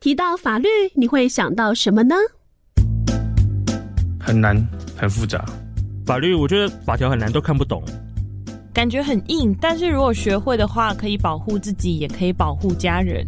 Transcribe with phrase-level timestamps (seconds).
[0.00, 2.14] 提到法律，你会想到什么呢？
[4.18, 4.56] 很难，
[4.96, 5.44] 很复杂。
[6.06, 7.84] 法律，我觉得法条很难，都看不懂。
[8.72, 13.26] 感觉很硬，但是如果学会的话，可以保护自己，也可以保护家人。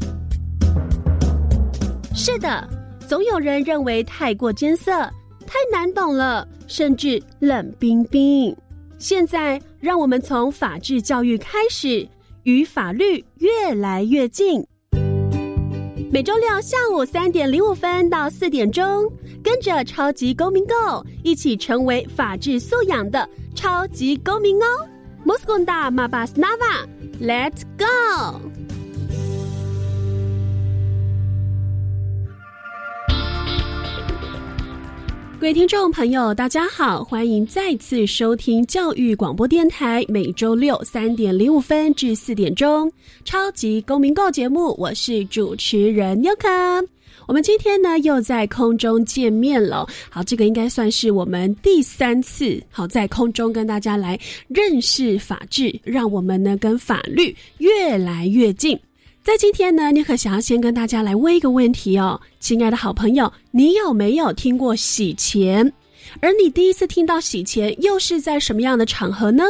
[2.15, 2.67] 是的，
[3.07, 4.93] 总有人认为太过艰涩，
[5.47, 8.57] 太难懂了，甚至冷冰冰。
[8.97, 12.09] 现在，让我们从法治教育开始，
[12.45, 14.67] 与法律越来越近。
[16.13, 19.11] 每周六下午三点零五分到四点钟，
[19.43, 24.67] 跟着超级公民 Go 一起成为法治素养的超级公民哦
[25.25, 28.52] ！Muskunda Mabas Nava，Let's go！
[35.43, 42.89] 各位听众朋友，大家好，欢迎再次收听教育广播电台每周六三点零五分至四点钟
[43.25, 46.87] 超级公民购节目，我是主持人 Yuka。
[47.27, 58.79] 我们今天呢又在空中见面了，好，这个应该算是我们第三次好在空中跟大家来认识法治，让我们呢跟法律越来越近。
[59.25, 65.73] 在今天呢，你可想要先跟大家来问一个问题哦，亲爱的好朋友，你有没有听过洗钱？
[66.21, 69.45] 而你第一次听到洗钱，又是在什么样的场合呢？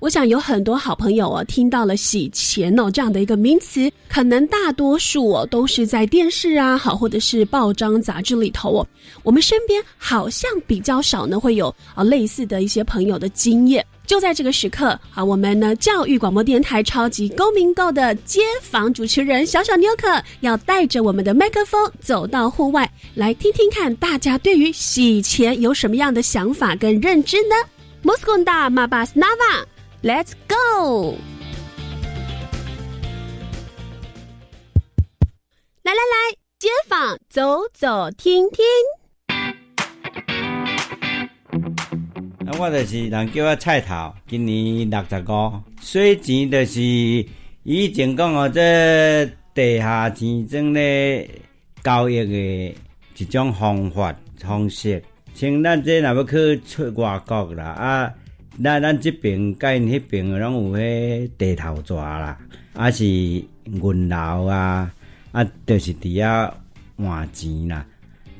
[0.00, 8.86] 我想有很多好朋友哦，听到了洗钱哦这样的一个名词，可能大多数哦都是在电视啊，好或者是报章杂志里头哦。
[9.22, 13.86] 我们身边好像比较少呢，会有啊类似的一些朋友的经验。
[14.06, 27.54] 就在这个时刻，好，我们呢教育广播电台超级公民购的街访主持人小小妞可要带着我们的麦克风走到户外，来听听看大家对于洗钱有什么样的想法跟认知呢
[28.02, 29.64] ？Moskonda Mabas Nava。
[30.02, 31.16] Let's go！
[35.84, 38.64] 来来来，街坊走走听听。
[42.58, 45.52] 我就是人叫我菜头，今年六十五。
[45.80, 46.80] 水钱就是
[47.62, 51.28] 以前讲哦，这地下钱庄咧
[51.82, 52.74] 交易的
[53.16, 55.02] 一种方法方式。
[55.34, 58.14] 像咱这若要去出外国啦啊。
[58.62, 62.38] 咱咱这边甲因迄边拢有迄地头蛇啦，
[62.74, 64.92] 啊是银楼啊，
[65.32, 66.52] 啊就是伫遐
[66.98, 67.86] 换钱啦。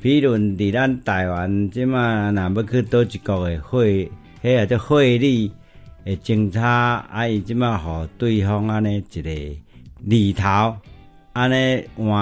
[0.03, 4.11] 比如伫咱台湾即马若要去倒一国诶汇，
[4.43, 5.49] 迄个叫汇率
[6.03, 9.29] 诶政策，啊伊即马互对方安尼一个
[10.01, 10.75] 里头，
[11.31, 12.13] 安尼换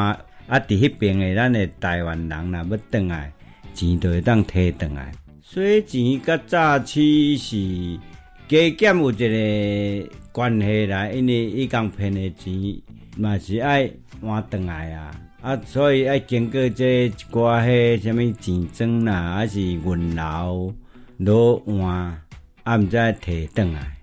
[0.46, 3.34] 啊伫迄边诶咱诶台湾人若要转来，
[3.74, 5.12] 钱就会当摕转来。
[5.42, 8.00] 所以钱甲早期是
[8.48, 12.54] 加减有一个关系啦，因为伊讲骗的钱
[13.18, 13.90] 嘛是爱
[14.22, 20.72] 换转来啊，啊，所以爱经过这一寡迄什物钱庄啦，还是银楼
[21.18, 22.22] 老换，
[22.64, 23.98] 啊，毋再摕转来。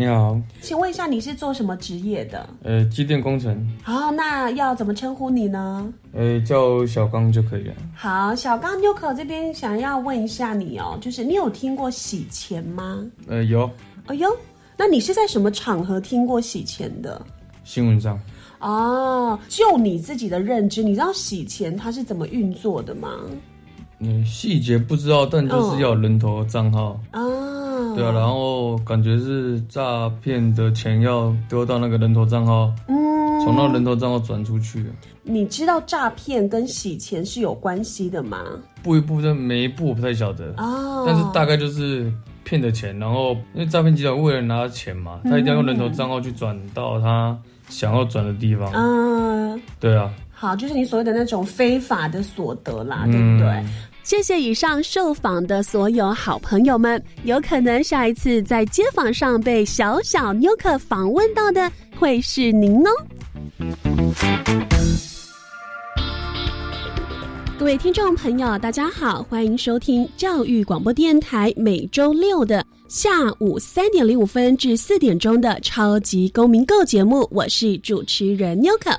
[0.00, 2.48] 你好，请问一下，你是做什么职业的？
[2.62, 3.68] 呃，机电工程。
[3.82, 5.92] 好，那要怎么称呼你呢？
[6.14, 7.74] 呃，叫小刚就可以了。
[7.94, 13.04] 好，小刚纽可这边想要问一下你哦，就是你有听过洗钱吗？
[13.28, 13.70] 呃，有。
[14.06, 14.26] 哎呦，
[14.74, 17.20] 那你是在什么场合听过洗钱的？
[17.62, 18.18] 新闻上。
[18.60, 23.10] 哦，就你自己的认知，你知道洗钱它是怎么运作的吗？
[23.98, 26.98] 嗯，细节不知道，但就是要人头账号。
[27.10, 27.20] 啊。
[27.94, 34.84] 对啊，然后感觉是诈骗的钱要丢到那个人头账号，嗯，从那人头账号转出去。
[35.22, 38.42] 你知道诈骗跟洗钱是有关系的吗？
[38.82, 42.10] 步一步的每一步我不太晓得哦，但是大概就是
[42.42, 47.36] 骗的钱，然后因为诈骗集团为了拿钱嘛，他一定要用人头账号去转到他
[47.68, 48.70] 想要转的地方。
[48.72, 50.10] 嗯，对啊。
[50.32, 53.62] 好，就是你所谓的那种非法的所得啦，对不对？
[54.02, 62.90] 谢谢以上受访的所有好朋友们，有可能下一次在街访上被小小妞可访问到的会是您哦。
[67.58, 78.90] 各位听众朋友，大家好，欢迎收听教育广播电台每周六的下午三点零五分至四点钟的超级公民购节目，我是主持人纽可。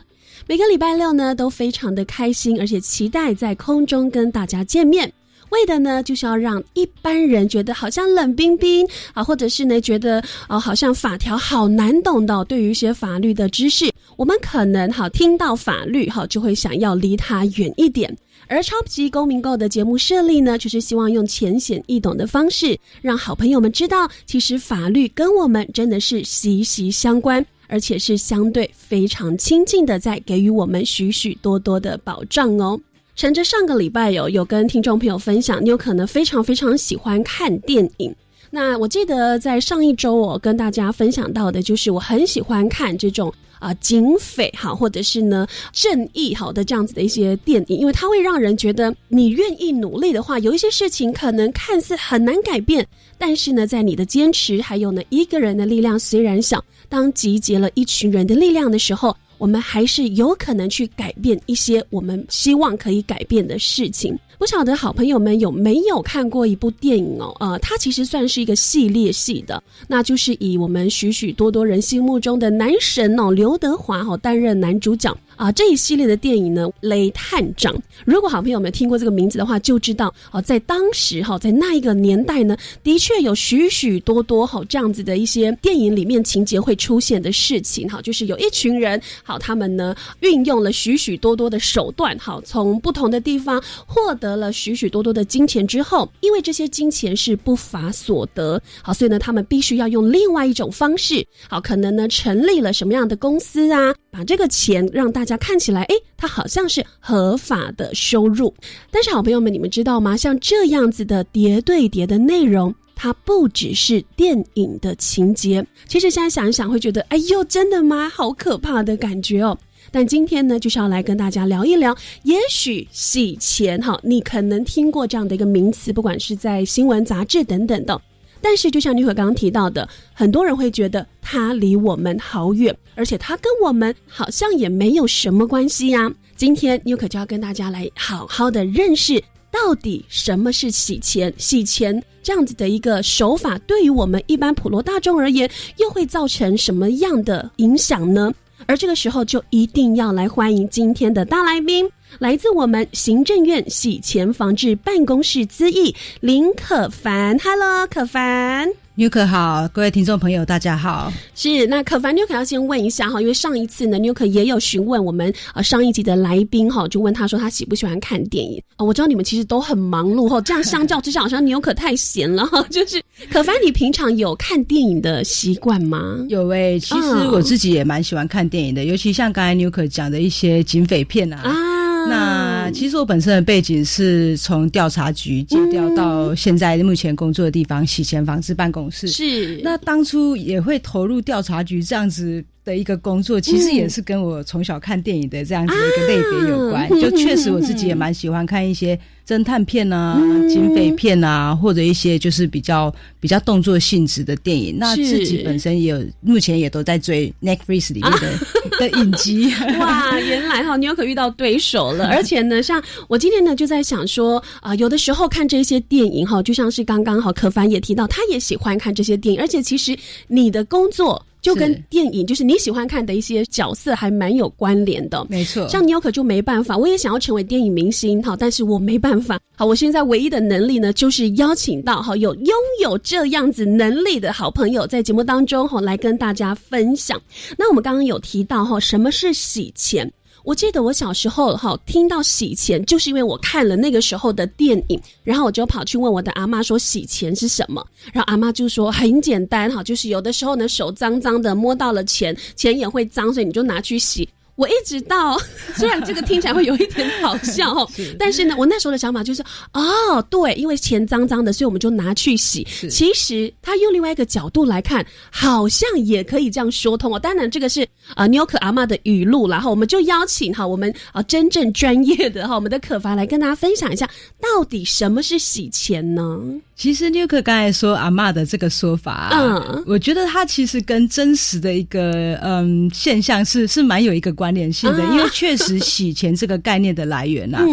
[0.48, 5.12] 每个礼拜六呢，都非常的开心，而且期待在空中跟大家见面。
[5.50, 12.44] 为的呢，就是要让一般人觉得好像冷冰冰啊，或者是呢觉得哦，好像法条好难懂的。
[12.46, 18.16] 对于一些法律的知识，我们可能好听到法律哈，就会想要离它远一点。
[18.48, 32.80] 而超级公民购的节目设立呢，就是希望用浅显易懂的方式，让好朋友们知道，其实法律跟我们真的是息息相关，而且是相对非常亲近的，在给予我们许许多多的保障哦。
[33.16, 38.14] 趁着上个礼拜有有跟听众朋友分享，你有可能非常非常喜欢看电影。
[38.50, 52.86] 那我记得在上一周，我跟大家分享到的就是我很喜欢看这种啊警匪哈，或者是呢正义好的这样子的一些电影，因为它会让人觉得你愿意努力的话，有一些事情可能看似很难改变，
[53.18, 59.16] 但是呢，在你的坚持还有呢一个人的力量虽然小，当集结了一群人的力量的时候。
[59.42, 64.16] 我们还是有可能去改变一些我们希望可以改变的事情。
[64.38, 67.36] 不晓得好朋友们有没有看过一部电影哦？
[67.40, 75.12] 呃，它其实算是一个系列戏的，那就是以我们许许多多人心目中的男神哦，刘德华哦担任男主角。
[75.42, 77.74] 啊，这一系列的电影呢，《雷探长》。
[78.06, 105.32] 如果好朋友们听过这个名字的话，就知道哦，在当时哈，在那一个年代呢，的确有许许多多哈这样子的一些电影里面情节会出现的事情哈，就是有一群人好，他们呢运用了许许多多的手段好，从不同的地方获得了许许多多的金钱之后，因为这些金钱是不法所得好，所以呢，他们必须要用另外一种方式好，可能呢成立了什么样的公司啊，把这个钱让大家。
[105.38, 108.54] 看起来，哎，它好像是合法的收入，
[108.92, 110.16] 但是好朋友们，你们知道吗？
[110.16, 115.66] 像这样子的叠对叠的内容，它不只是电影的情节。
[115.88, 118.08] 其实现在想一想，会觉得，哎呦，真的吗？
[118.08, 119.58] 好可怕的感觉哦。
[119.90, 128.00] 但今天呢，就是要来跟大家聊一聊，也许洗钱哈，你可能听过这样的一个名词，不管是在新闻、杂志等等的。
[128.42, 136.12] 但是，就像妮可刚刚提到的，很多人会觉得它离我们好远，而且它跟我们好像也没有什么关系呀。
[136.36, 141.32] 今天妮可就要跟大家来好好的认识，到底什么是洗钱？
[141.38, 148.34] 洗钱这样子的一个手法，对于我们一般普罗大众而言，又会造成什么样的影响呢？
[148.68, 151.90] 而这个时候，就一定要来欢迎今天的大来宾。
[152.20, 161.12] 来自我们行政院洗钱防治办公室资议林可凡，Hello，可凡，New 可好，各位听众朋友，大家好。
[161.34, 168.86] 是那可凡，New 可要先问一下哈，因为上一次呢，New 可也有询问我们呃上一集的来宾哈，就问他说他喜不喜欢看电影啊？
[168.86, 172.62] 我知道你们其实都很忙碌哈，这样相较之下，好像 New 可太闲了哈。
[172.70, 176.18] 就是可凡，你平常有看电影的习惯吗？
[176.28, 181.42] 有诶，其实我自己也蛮喜欢看电影的，尤其像刚才 New 可讲的一些警匪片啊。
[181.44, 181.81] 啊。
[182.08, 189.08] 那其实我本身的背景是从调查局借调到现在目前工作的地方洗钱防治办公室。
[189.08, 196.90] 是，那当初也会投入调查局这样子的一个工作，其实也是跟我从小看电影的这样子的一个类别有关。
[197.00, 199.00] 就确实我自己也蛮喜欢看一些。
[199.24, 200.20] 侦探片啊，
[200.50, 208.38] 警匪片啊，或者一些就是比较比较动作性质的电影，那自己本身也有，目前也都在追 Netflix 里面的
[208.78, 209.54] 的影集。
[209.80, 212.08] 哇，原来哈，你又可遇到对手了。
[212.12, 219.98] 而且呢，像我今天呢就在想说啊，有的时候看这些电影哈，就像是刚刚好可凡也提到，他也喜欢看这些电影，而且其实
[220.28, 221.26] 你的工作。
[221.42, 225.26] 就跟电影，就是你喜欢看的一些角色，还蛮有关联的。
[225.30, 229.40] 没错，像你有可就没办法，我也想要成为电影明星，好，但是我没办法。
[229.56, 237.22] 好，我现在唯一的能力呢，就是邀请到哈有拥有这样子能力的好朋友，在节目当中哈来跟大家分享。
[237.58, 240.12] 那我们刚刚有提到哈，什么是洗钱？
[240.44, 254.28] 我记得我小时候哈听到洗钱，就是因为我看了那个时候的电影，然后我就跑去问我的阿妈说洗钱是什么，然后阿妈就说很简单哈，就是有的时候呢手脏脏的摸到了钱，钱也会脏，所以你就拿去洗。
[254.62, 255.40] 我一直到，
[255.76, 257.90] 虽然这个听起来会有一点好笑哦，
[258.20, 259.42] 但是呢，我那时候的想法就是，
[259.74, 262.64] 哦，对，因为钱脏脏的，所以我们就拿去洗。
[262.88, 267.18] 其实他用另外一个角度来看，好像也可以这样说通哦。
[267.18, 274.08] 当然，这个是啊，妞可阿妈的语录，然后我们就邀请哈，我们啊真正专业的哈，我们的可凡来跟大家分享一下，
[274.40, 276.40] 到底什么是洗钱呢？
[276.82, 287.64] 其实纽克刚才说阿妈的这个说法，嗯，我觉得它其实跟真实的一个嗯现象是是蛮有一个关联性的，因为确实洗钱这个概念的来源啊。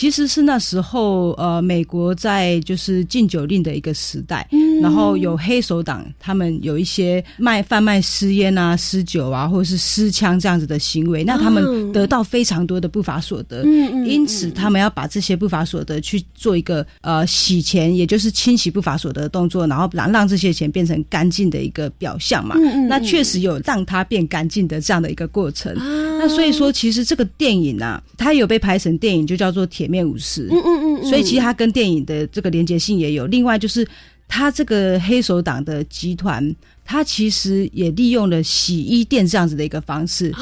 [0.00, 4.48] 其实是那时候，呃，美国在就是禁酒令的一个时代，
[4.80, 13.62] 然后有黑手党，他们有一些卖贩卖私烟啊、私酒啊，或者是私枪这样子的行为，那他们得到非常多的不法所得，
[14.06, 22.56] 因此他们要把这些不法所得去做一个呃洗钱，也就是清洗不法所得的动作，然后让让这些钱变成干净的一个表象嘛。
[22.88, 25.76] 那确实有让它变干净的这样的一个过程。
[26.18, 29.86] 那所以说，其实这个电影啊，它有被拍成电影，就叫做《铁》。
[29.90, 33.26] 面武士，嗯嗯嗯，所以其实它跟电影的这个连接性也有。
[33.26, 33.86] 另外就是，
[34.28, 36.54] 它这个黑手党的集团，
[36.84, 40.32] 它其实也利用了洗衣店这样子的一个方式，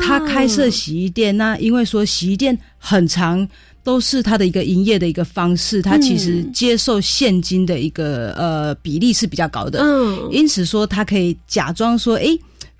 [0.00, 1.36] 他开设洗衣店。
[1.36, 3.48] 那因为说洗衣店很长。
[3.84, 12.26] 都是它的一个营业的一个方式，它其实接受现金的一个呃比例是比较高的，嗯，因此说他可以假装说，哎。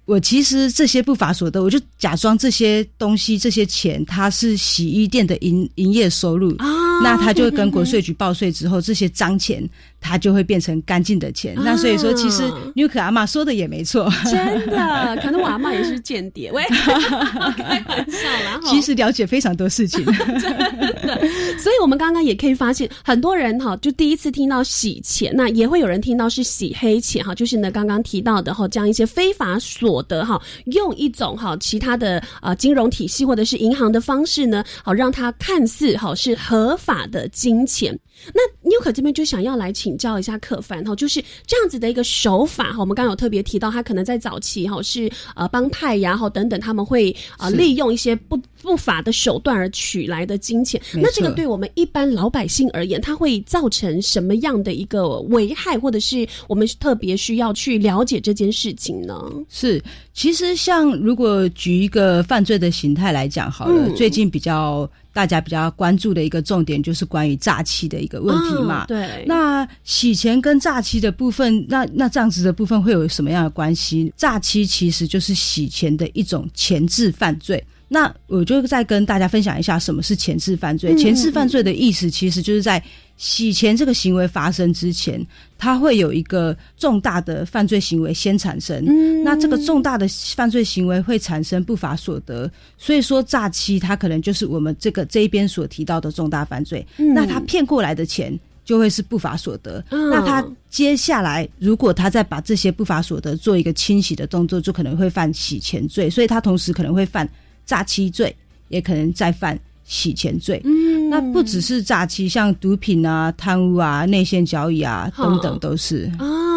[0.05, 6.67] 我其实这些不法所得，我就假装这些东西、这些钱，它是洗衣店的营营业收入啊。
[7.03, 9.69] 那他就会跟国税局报税之后，这些脏钱
[10.03, 11.55] 他就会变成干净的钱。
[11.57, 12.43] 那所以说，其实
[12.75, 16.51] 纽可阿妈说的也没错，真的，可能我阿妈也是间谍。
[16.53, 20.05] 喂，开玩笑啦，其实了解非常多事情，
[20.41, 20.59] 真
[21.07, 21.21] 的。
[21.59, 29.93] 所以我们刚刚也可以发现，很多人哈，就第一次听到洗钱，那也会有人听到是洗黑钱哈，就是呢刚刚提到的哈，这样一些非法所。
[29.93, 37.95] 所得哈，用一种哈其他的啊金融体系或者是银行的方式呢，好让它看似好是合法的金钱。
[38.33, 42.81] 那纽可这边就想要来请教一下可凡哈，就是这样子的一个手法哈。
[42.81, 50.81] 我们刚刚有特别提到，他可能在早期哈是呃帮派呀哈等等，他们会呃利用一些不不法的手段而取来的金钱。
[50.95, 59.33] 那这个对我们一般老百姓而言，它会造成什么样的一个危害，或者是我们特别需要去了解这件事情呢？
[59.49, 59.83] 是。
[60.15, 68.87] 其实，像如果举一个犯罪的形态来讲好了，最近比较大家比较关注的一个重点就是关于诈欺的一个问题嘛。
[68.87, 69.25] 对。
[69.27, 74.13] 那洗钱跟诈欺的部分，那那这样子的部分会有什么样的关系？
[74.17, 77.63] 诈欺其实就是洗钱的一种前置犯罪。
[77.89, 80.97] 那我就再跟大家分享一下什么是前置犯罪。
[80.97, 82.83] 前置犯罪的意思，其实就是在
[83.19, 85.23] 洗钱这个行为发生之前，
[85.63, 88.85] 它会有一个重大的犯罪行为先产生。
[89.23, 96.85] 那这个重大的犯罪行为会产生不法所得，所以说诈欺它可能就是我们这个这一边所提到的重大犯罪。
[96.97, 99.85] 那他骗过来的钱就会是不法所得。
[99.89, 106.11] 那他接下来如果他再把这些不法所得做一个清洗的动作，就可能会犯洗钱罪。
[106.11, 107.29] 所以他同时可能会犯。
[107.65, 108.35] 诈欺罪
[108.69, 109.57] 也可能再犯
[109.93, 116.11] 洗钱罪，嗯，那不只是诈欺，像毒品啊、贪污啊、内线交易啊等等都是。
[116.19, 116.52] 哦。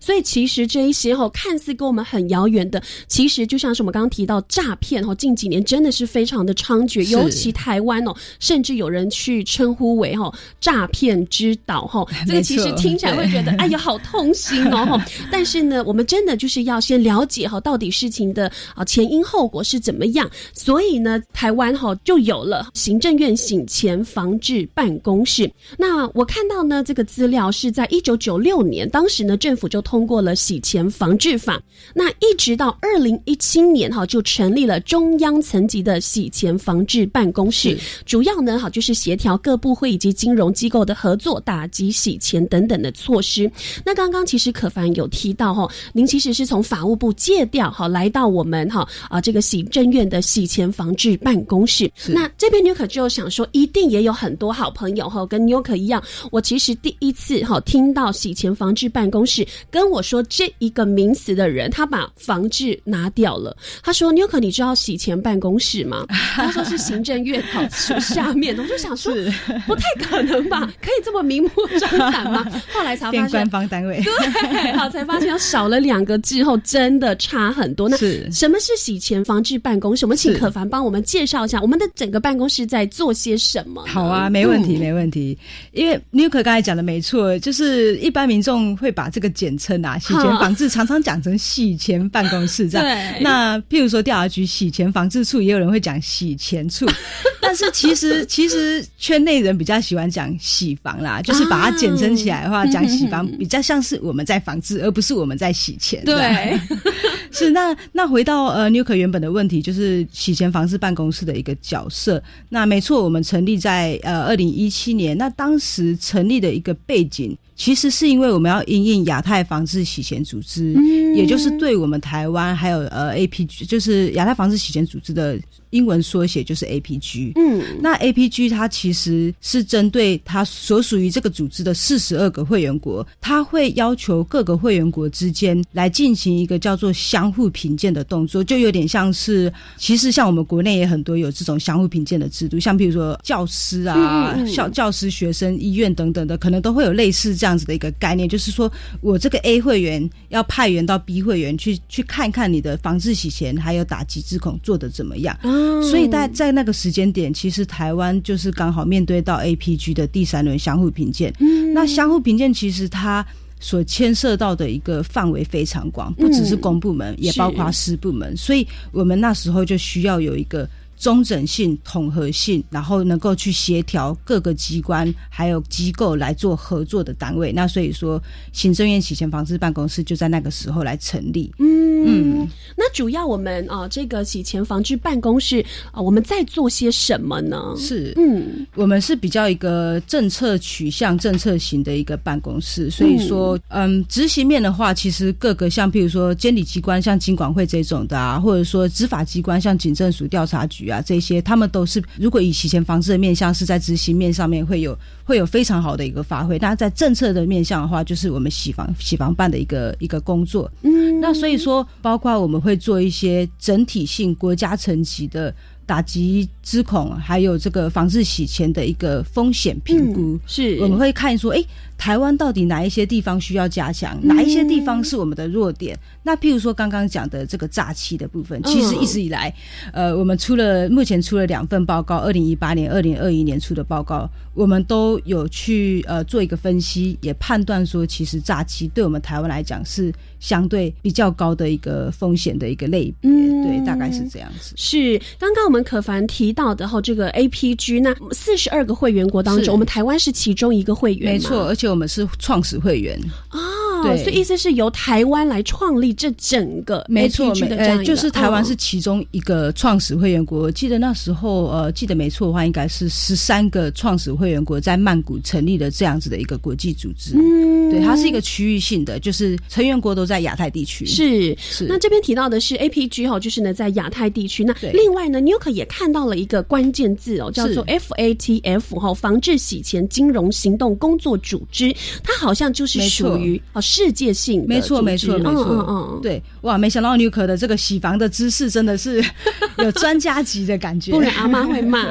[0.00, 12.04] 所以其实这一些哈，看似跟我们很遥远的，其实就像是我们刚刚提到诈骗哈，近几年真的是非常的猖獗，尤其台湾哦，甚至有人去称呼为哈诈骗之岛哈。
[12.26, 20.30] 这个其实听起来会觉得哎呀好痛心哦 但是呢，我们真的就是要先了解哈，到底事情的啊前因后果是怎么样。
[20.52, 25.50] 所以呢，台湾哈就有了行政院醒前防治办公室。
[25.76, 31.60] 那我看到呢，这个资料是在一九九六年，当时呢政府就通过了洗钱防治法。
[31.94, 43.50] 那一直到二零一七年哈，就成立了中央层级的洗钱防治办公室，主要呢哈就是协调各部会以及金融机构的合作，打击洗钱等等的措施。
[43.84, 59.33] 那刚刚其实可凡有提到哈，您其实是从法务部借调哈来到我们哈啊这个行政院的洗钱防治办公室，那这边纽可就想说，一定也有很多好朋友哈，跟纽可一样，我其实第一次哈听到洗钱防治办公室
[59.70, 63.56] 跟我说这一个名词的人，他把防治拿掉了。
[63.82, 66.04] 他说纽可，你知道洗钱办公室吗？
[66.36, 67.66] 他说是行政院好
[68.00, 69.14] 下面的，我就想说
[69.66, 71.50] 不太可能吧，可以这么明目
[71.80, 72.44] 张胆吗？
[72.74, 77.88] 后来才发现官方单位，对，好才发现少了两个字后，真的差很多。
[77.88, 77.96] 那
[78.30, 80.04] 什么是洗钱防治办公室？
[80.04, 83.84] 我们请可凡帮我们介绍一下，我们的整个办公室在做些什么？
[83.86, 85.38] 好啊，没问题，没问题。
[85.72, 93.14] 因为 New 可刚才讲的没错，就是一般民众会把这个简称啊，洗钱防治常常讲成洗钱办公室这样。
[93.20, 96.86] 那譬如说调查局洗钱防治处，也有人会讲洗钱处。
[97.40, 106.02] 但是其实其实圈内人比较喜欢讲洗房啦，就是把它简称起来的话，讲洗房比较像是我们在防治，而不是我们在洗钱。
[106.04, 106.58] 对，
[107.30, 112.22] 是那那回到呃 New 可原本的问题，就是洗钱防治办公室的一个角色。
[112.48, 117.36] 那没错，我们成立在呃二零一七年，那当时成立的一个背景。
[117.56, 120.74] 其实是因为我们要应应亚太防治洗钱组织，
[121.14, 125.38] 也就是对我们台湾还有呃 APG，就是亚太防治洗钱组织的
[125.74, 127.32] 英文缩写就是 APG。
[127.34, 147.34] 嗯，那 APG 它其实是针对它所属于这个组织的四十二个会员国，它会要求各个会员国之间来进行一个叫做相互评鉴的动作，就有点像是，其实像我们国内也很多有这种相互评鉴的制度，像比如说教师啊、校教师、学生、医院等等的，可能都会有类似。
[147.34, 155.36] 这样子的一个概念，就是说我这个 A 会员要派员到 B 会员去去看看你的防治洗钱还有打击资恐做的怎么样。
[155.82, 161.32] 所以在在那个时间点，其实台湾就是刚好面对到 APG 的第三轮相互评鉴。
[161.40, 163.24] 嗯那相互评鉴其实它
[163.60, 168.36] 所牵涉到的一个范围非常广，不只是公部门，也包括私部门。
[168.36, 170.68] 所以我们那时候就需要有一个。
[170.96, 177.52] 中整性、统合性，然后能够去协调各个机关还有机构来做合作的单位。
[177.52, 178.22] 那所以说，
[178.52, 181.52] 行政院洗钱防治办公室就在那个时候来成立。
[181.58, 187.74] 嗯，那主要我们啊，这个洗钱防治办公室啊，我们在做些什么呢？
[187.76, 192.90] 是，嗯，我们是比较一个政策取向、政策型的一个办公室。
[192.90, 200.83] 所以说，嗯，执行面的话，其实各个像譬如说监理机关，像金管会这种的啊，或者说执法机关，像警政署、调查局。
[200.88, 210.70] 啊，这些他们都是，如果以洗钱防治的面向是在执行面上面会有会有非常好的一个发挥，但在政策的面向的话，就是我们洗房洗房办的一个一个工作。
[210.82, 215.54] 嗯，那所以说，包括我们会做一些整体性国家层级的。
[215.86, 221.62] 打击之恐，还有这个防治洗钱的一个风险评估，是我们会看说，哎，
[221.96, 225.98] 台湾到底哪一些地方需要加强，哪一些地方是我们的弱点？
[226.22, 229.54] 那譬如说刚刚讲的这个诈欺的部分，其实一直以来，
[229.92, 240.12] 呃，我们出了目前出了两份报告，二零一八年、二零二一年出的报告，我们都有去呃做一个分析，也判断说，其实诈欺对我们台湾来讲是。
[240.40, 244.74] 相对比较高的一个风险的一个类别，对，大概是这样子。
[244.76, 253.83] 是刚刚我们可凡提到的哈，这个 APG 那四十二个会员国当中，我们台湾是其中一个会员，没错，而且我们是创始会员啊。
[254.04, 260.60] 对，所以意思是由台湾来创立这整个没错的这样就是台湾是其中一个创始会员国。
[260.60, 267.34] 我记得那时候呃，记得没错的话，应该是十三个创始会员国在曼谷成立了这样子的一个国际组织。
[267.34, 270.44] 嗯，对，它是一个区域性的，就是成员国都在。
[270.44, 274.62] 亚太地区是是，那这边提到的是 APG 哈，就是呢在亚太地区。
[274.62, 289.24] 那另外呢，你有可也看到了一个关键字哦，叫做 FATF 哈，防治洗钱金融行动工作组织，它好像就是属于啊世界性，没错没错没错，嗯嗯，对，哇，没想到女可的这个洗房的知识真的是
[289.78, 292.10] 有专家级的感觉，不然阿妈会骂。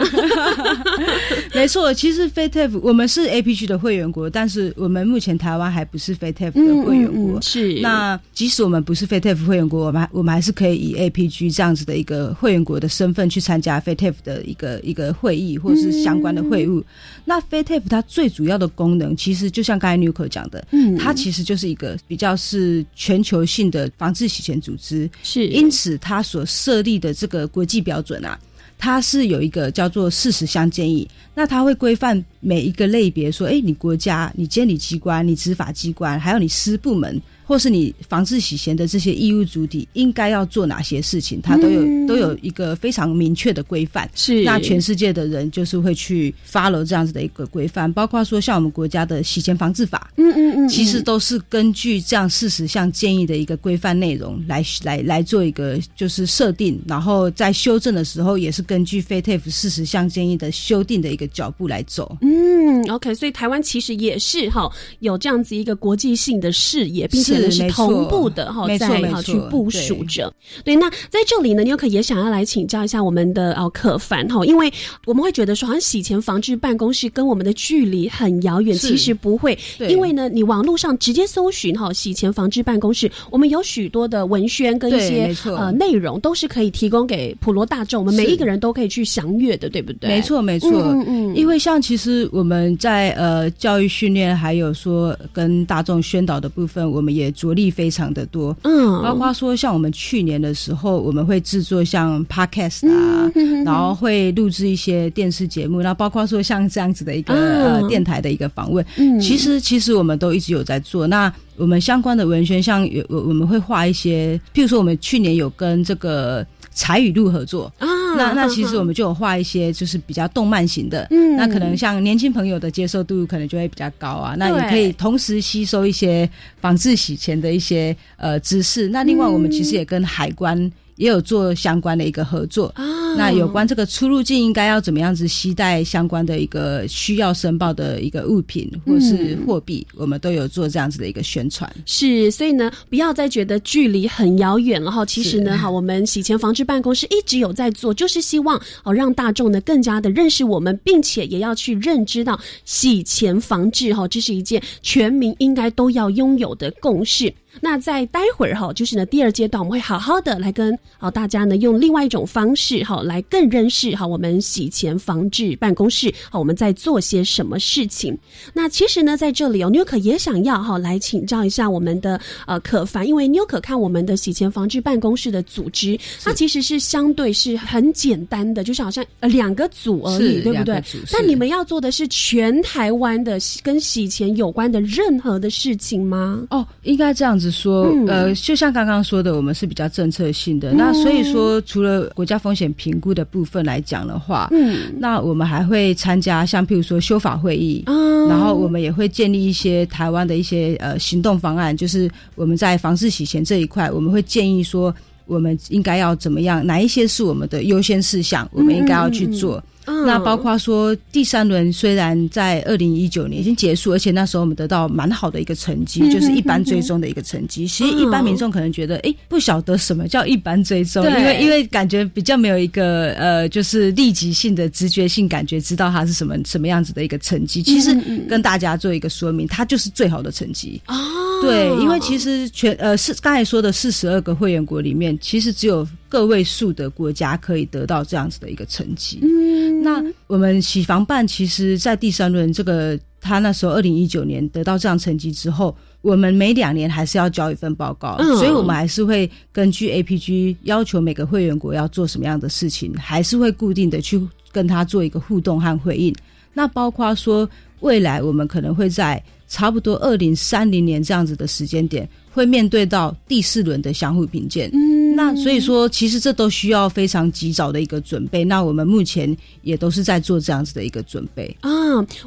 [1.53, 7.79] 没错，其实 FATF 我们是 APG 的会员国，但是我们目前台湾还不是 FATF 的会员国，是。
[7.81, 8.19] 那。
[8.33, 16.83] 即使我们不是 FATEF 会员国，我们我们还是可以以 APG 这样子的一个会员国的身份去参加 FATF 的一个一个会议或者是相关的会务。
[17.25, 28.39] 那 FATF 它最主要的功能，其实就像刚才 u k 讲的，嗯，它其实就是一个比较是全球性的防治洗钱组织，是因此它所设立的这个国际标准啊。
[28.77, 37.21] 它是有一个叫做事实相建议，那它会规范每一个类别，说，哎，你国家、你监理机关、你执法机关，还有你私部门。
[37.45, 44.09] 或是你防治洗钱的这些义务主体应该要做哪些事情，它都有都有一个非常明确的规范。
[44.15, 62.17] 是那全世界的人就是会去 follow 这样子的一个规范，包括说像我们国家的洗钱防治法，嗯嗯嗯，其实都是根据这样事实项建议的一个规范内容来来来做一个就是设定，然后在修正的时候也是根据 FATF 事实项建议的修订的一个脚步来走。
[62.21, 67.32] 嗯，OK，所以台湾其实也是哈有这样子一个国际性的视野，并且。
[67.51, 70.33] 是同步的哈，在哈去部署着。
[70.63, 74.71] 对，那在这里呢，你可也想要来请教一下我们的哦可凡哈，因为
[75.05, 79.57] 我们会觉得说，好像洗钱防治办公室跟我们的距离很遥远，其实不会，
[79.89, 90.09] 因为呢，你网络上直接搜寻哈洗钱防治办公室，我们有许多的文宣跟一些呃内容都是可以提供给普罗大众，我们每一个人都可以去详阅的，对不对？
[90.09, 90.71] 没错，没错。
[90.71, 91.35] 嗯嗯。
[91.35, 97.22] 因为像其实我们在呃教育训练，还有说跟大众宣导的部分，我们也。
[97.23, 103.31] 也着力非常的多，嗯，包括说像我们去年的时候，我们会制作像 podcast 啊，
[103.65, 111.07] 然后会录制一些电视节目，那包括说像这样子的一个呃电台的一个访问，嗯，其实其实我们都一直有在做。
[111.07, 116.45] 那我们相关的文宣，像有我我们会画一些，譬如说我们去年有跟这个。
[116.75, 126.29] 彩语录合作啊，那那其实我们就有画一些就是比较动漫型的，嗯，那可能像年轻朋友的接受度可能就会比较高啊，那也可以同时吸收一些
[126.61, 128.87] 仿制洗钱的一些呃知识。
[128.89, 130.71] 那另外我们其实也跟海关。
[130.95, 132.83] 也有做相关的一个合作啊，
[133.15, 141.71] 那有关这个出入境应该要怎么样子携带相关的一个需要申报的一个物品或是货币，我们都有做这样子的一个宣传。
[141.85, 145.05] 是，所以呢，不要再觉得距离很遥远了哈。
[145.05, 157.33] 其实呢，哈，我们洗钱防治办公室一直有在做，就是希望哦让大众呢更加的认识我们，并且也要去认知到洗钱防治哈，这是一件全民应该都要拥有的共识。
[157.61, 168.17] 那在待会儿哈，就是呢第二阶段，我们会好好的来跟好大家呢用另外一种方式哈，来更认识哈我们洗钱防治办公室好我们在做些什么事情。
[168.53, 180.81] 那其实呢，在这里哦，妞可也想要哈来请教一下我们的呃可凡，因为妞可看我们的洗钱防治办公室的组织，它其实是相对是很简单的，就是好像呃两个组而已，对不对？
[181.11, 186.45] 但你们要做的是全台湾的跟洗钱有关的任何的事情吗？
[186.49, 190.73] 哦，应该这样子说，呃，就像刚刚说的，我们是比较政策性的。
[190.73, 197.83] 那所以说，除了国家风险评估的部分来讲的话，嗯，那我们还会参加像譬如说修法会议，
[198.29, 204.93] 然后我们也会建立一些台湾的一些呃行动方案，就是我们在房事洗钱这一块，我们会建议说，
[205.25, 209.61] 我们应该要怎么样，哪一些是我们的优先事项，我们应该要去做。
[209.85, 217.67] 那包括说第三轮虽然在二零一九年已经结束，而且那时候我们得到蛮好的一个成绩，就是一般追踪的一个成绩。
[217.67, 227.61] 其实一般民众可能觉得，哎，不晓得什么叫一般追踪，因为因为感觉比较没有一个呃，就是立即性的直觉性感觉，知道它是什么什么样子的一个成绩。
[227.63, 227.93] 其实
[228.29, 230.95] 跟大家做一个说明，它就是最好的成绩哦。
[231.41, 235.85] 对，因为其实全呃是刚才说的四十二个会员国里面，其实只有
[236.19, 239.19] 个位数的国家可以得到这样子的一个成绩。
[239.21, 254.21] 嗯，那我们洗房办其实，在第三轮这个他那时候二零一九年得到这样成绩之后，我们每两年还是要交一份报告，所以我们还是会根据 APG 要求每个会员国要做什么样的事情，还是会固定的去
[254.51, 256.15] 跟他做一个互动和回应。
[256.53, 257.49] 那包括说
[257.79, 259.21] 未来我们可能会在。
[259.49, 264.69] 差不多二零三零年这样子的时间点，会面对到第四轮的相互评鉴。
[264.73, 268.43] 嗯，那所以说，其实这都需要非常及早的一个准备。
[268.43, 271.71] 那我们目前也都是在做这样子的一个准备啊。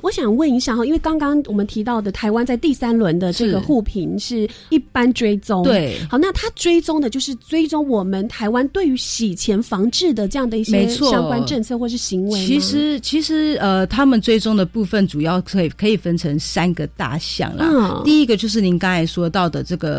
[0.00, 12.46] 我想问一下哈，因为刚刚我们提到的台湾在第三轮的这个互评是一般追踪，对，好，那他追踪的就是追踪我们台湾对于洗钱防治的这样的一些相关政策或是行为。
[12.46, 17.18] 其实，其实呃，他们追踪的部分主要可以可以分成三个大。
[17.18, 17.64] 项啦。
[17.66, 19.95] 嗯，第一个就是您刚才说到的这个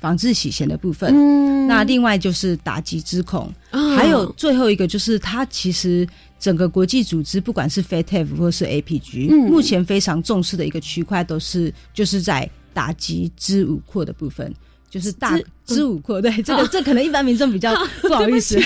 [0.00, 6.06] 防治洗钱的部分，那另外就是打击之恐，还有最后一个就是它其实
[6.38, 14.54] 整个国际组织，不管是 FATF 或是 APG，目前非常重视的一个区块，都是就是在打击支五扩的部分。
[14.90, 18.58] 就是大支五扩，对这个这可能一般民众比较 不好意思，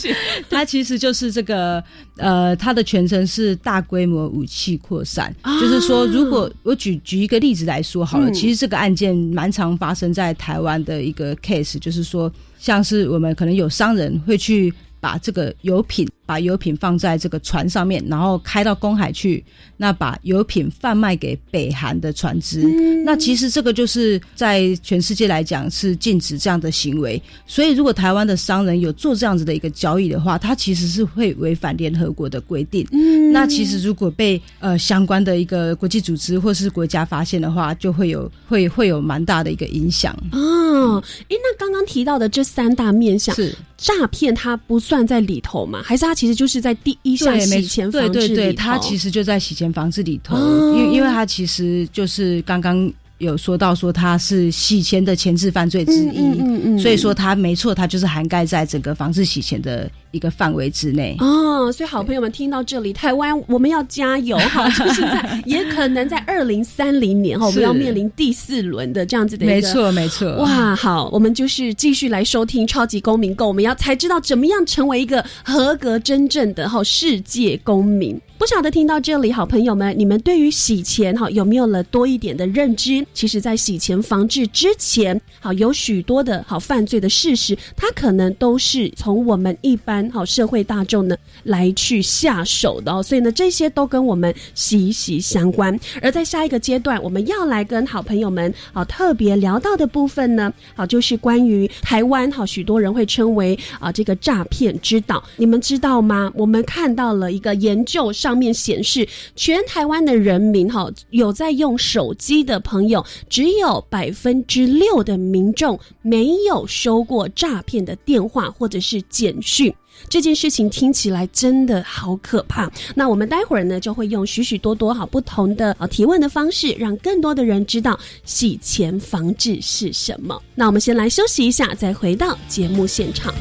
[0.48, 1.82] 它其实就是这个
[2.16, 5.34] 呃，它的全称是大规模武器扩散。
[5.60, 16.08] 就是说，如果我举举一个例子来说好了，其实这个案件蛮常发生在台湾的一个 case，就是说，像是我们可能有商人会去把这个油品。
[16.26, 19.42] 把油品放在这个船上面，然后开到公海去，
[19.76, 22.62] 那把油品贩卖给北韩的船只，
[23.04, 27.22] 那其实这个就是在全世界来讲是禁止这样的行为。
[27.46, 32.84] 所以，如果台湾的商人有做这样子的一个交易的话，他其实是会违反联合国的规定。
[32.90, 40.12] 嗯那其实如果被呃相关的一个国际组织或是国家发现的话，就会有会会有蛮大的一个影响。
[40.32, 45.82] 哦，哎，那刚刚提到的这三大面向是诈骗，它不算在里头吗？
[45.84, 46.15] 还是它？
[46.16, 50.36] 其实就是在第一项洗钱防治对对对，它其实就在洗钱房子里头，
[50.74, 59.90] 因为因为它其实就是刚刚有说到说他是洗钱的前置犯罪之一，嗯嗯，所以说他没错，他就是涵盖在整个房子洗钱的。
[60.16, 64.68] 一个范围之内哦，所以好朋友们听到这里，台湾我们要加油哈！
[64.76, 70.36] 就是在也可能在二零三零年哈，我们要面临第四轮的这样子的一个，没错没错。
[70.36, 78.18] 哇，好，我们就是继续来收听超级公民购，我们要才知道怎么样成为一个合格真正的哈世界公民。
[78.38, 83.04] 不晓得听到这里，好朋友们，你们对于洗钱哈有没有了多一点的认知？
[83.14, 90.05] 其实，在洗钱防治之前，好有许多的好犯罪的事实，它可能都是从我们一般。
[90.10, 95.78] 好，社会大众呢来去下手的哦，所以呢，这些都跟我们息息相关。
[96.02, 105.22] 而在下一个阶段，我们要来跟好朋友们好特别聊到的部分呢，好就是关于台湾好，许多人会称为啊这个诈骗之岛。
[105.36, 106.32] 你们知道吗？
[106.34, 119.72] 我们看到了一个研究，上面显示，全台湾的人民哈有在用手机的朋友，只有百分之六的民众没有收过诈骗的电话或者是简讯。
[120.08, 122.70] 这件事情听起来真的好可怕。
[122.94, 130.40] 那我们待会儿呢，就会用许许多多好不同的呃提问的方式，让更多的人知道洗钱防治是什么。
[130.54, 133.34] 那我们先来休息一下，再回到节目现场。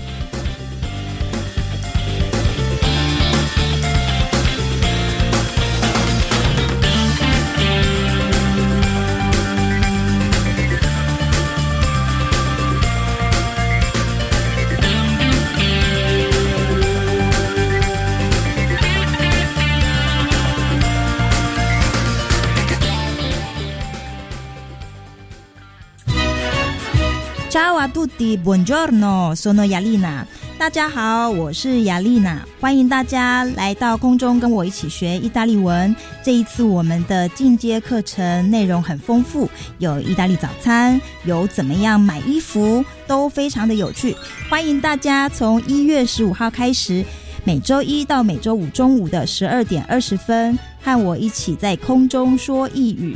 [27.55, 30.25] Ciao a tutti, buongiorno, sono Yalina。
[30.57, 35.95] 大家好，我是雅丽娜，欢迎大家来到空中跟我一起学意大利文。
[36.21, 44.13] 这一次我们的进阶课程内容很丰富，有意大利早餐，有怎么样买衣服，都非常的有趣。
[44.49, 47.05] 欢迎大家从一月十五号开始，
[47.45, 53.15] 每周一到每周五中午的十二点二十分，和我一起在空中说一语。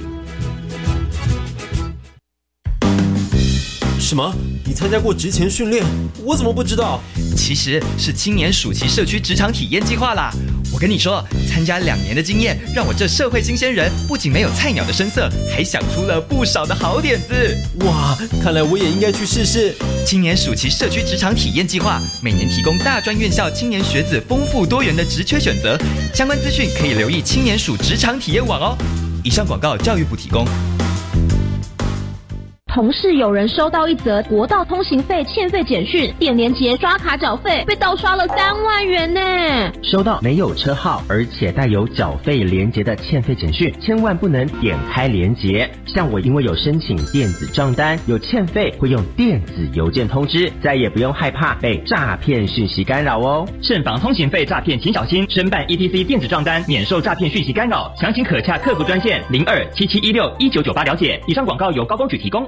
[4.09, 4.33] 什么？
[4.65, 5.85] 你参加过职前训练？
[6.25, 6.99] 我怎么不知道？
[7.37, 10.31] 其实是青年暑期社区职场体验计划啦！
[10.73, 17.55] 我跟你说，参加两年的经验，让我这社会新鲜人不仅没有菜鸟的声色，还想出了不少的好点子。
[17.85, 25.77] 哇，看来我也应该去试试青年暑期社区职场体验计划，每年提供大专院校青年学子丰富多元的职缺选择。
[26.15, 28.77] 相关资讯可以留意青年暑职场体验网哦。
[29.23, 30.47] 以上广告，教育部提供。
[32.71, 39.19] 同事有人收到一则国道通行费欠费简讯，点连结刷卡缴费，被盗刷了三万元呢。
[39.81, 45.67] 收到没有车号而且带有缴费连结的欠费简讯，千万不能点开连结。
[45.87, 53.47] 像我因为有申请电子账单，有欠费会用电子邮件通知，再也不用害怕被诈骗讯息干扰哦。
[53.63, 57.91] 慎防通行费诈骗，请小心申办 ETC 电子账单，免受诈骗讯息干扰。
[57.99, 61.19] 详情可洽客服专线零二七七一六一九九八了解。
[61.25, 62.47] 以上广告由高工举提供。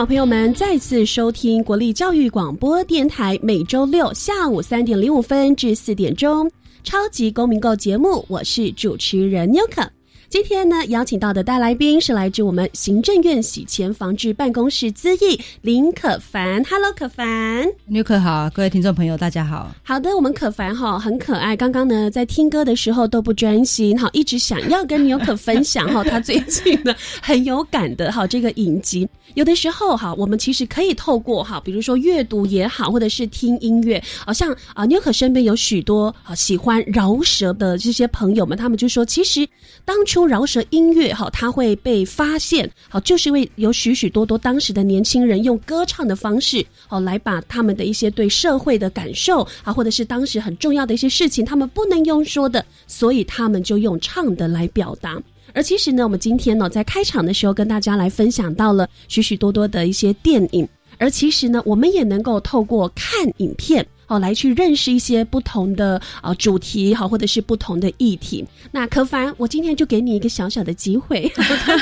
[0.00, 6.46] 好朋友们，再次收听国立教育广播电台，每周六下午三点零五分至四点钟
[6.82, 9.82] 《超级公民购》节目，我是主持人 n 可。
[10.30, 16.62] 今天呢，邀请到的大来宾是来自我们行政院洗钱防治办公室资议林可凡。
[16.70, 19.74] Hello，可凡，牛可好，各位听众朋友，大家好。
[19.82, 21.56] 好的，我们可凡哈很可爱。
[21.56, 29.08] 刚刚呢，在听歌的时候都不专心，哈，一直想要跟牛可分享哈，他最近呢很有感的哈这个影集。
[29.34, 39.44] 有的时候哈，我们其实可以透过哈，比如说阅读也好，或者是听音乐，好像啊，妞可身边有许多啊喜欢饶舌的这些朋友们，他们就说，其实
[39.84, 55.20] 当初饶舌音乐哈，它会被发现，好，就是因为有许许多多当时的年轻人用歌唱的方式，好来把他们的一些对社会的感受啊，或者是当时很重要的一些事情，他们不能用说的，所以他们就用唱的来表达。
[55.52, 63.84] 而其实呢，我们今天呢，在开场的时候跟大家来分享到了许许多多的一些电影，而其实呢，我们也能够透过看影片。
[64.10, 68.44] 哦，来去认识一些不同的啊主题，好，或者是不同的议题。
[68.72, 71.30] 那柯凡，我今天就给你一个小小的机会，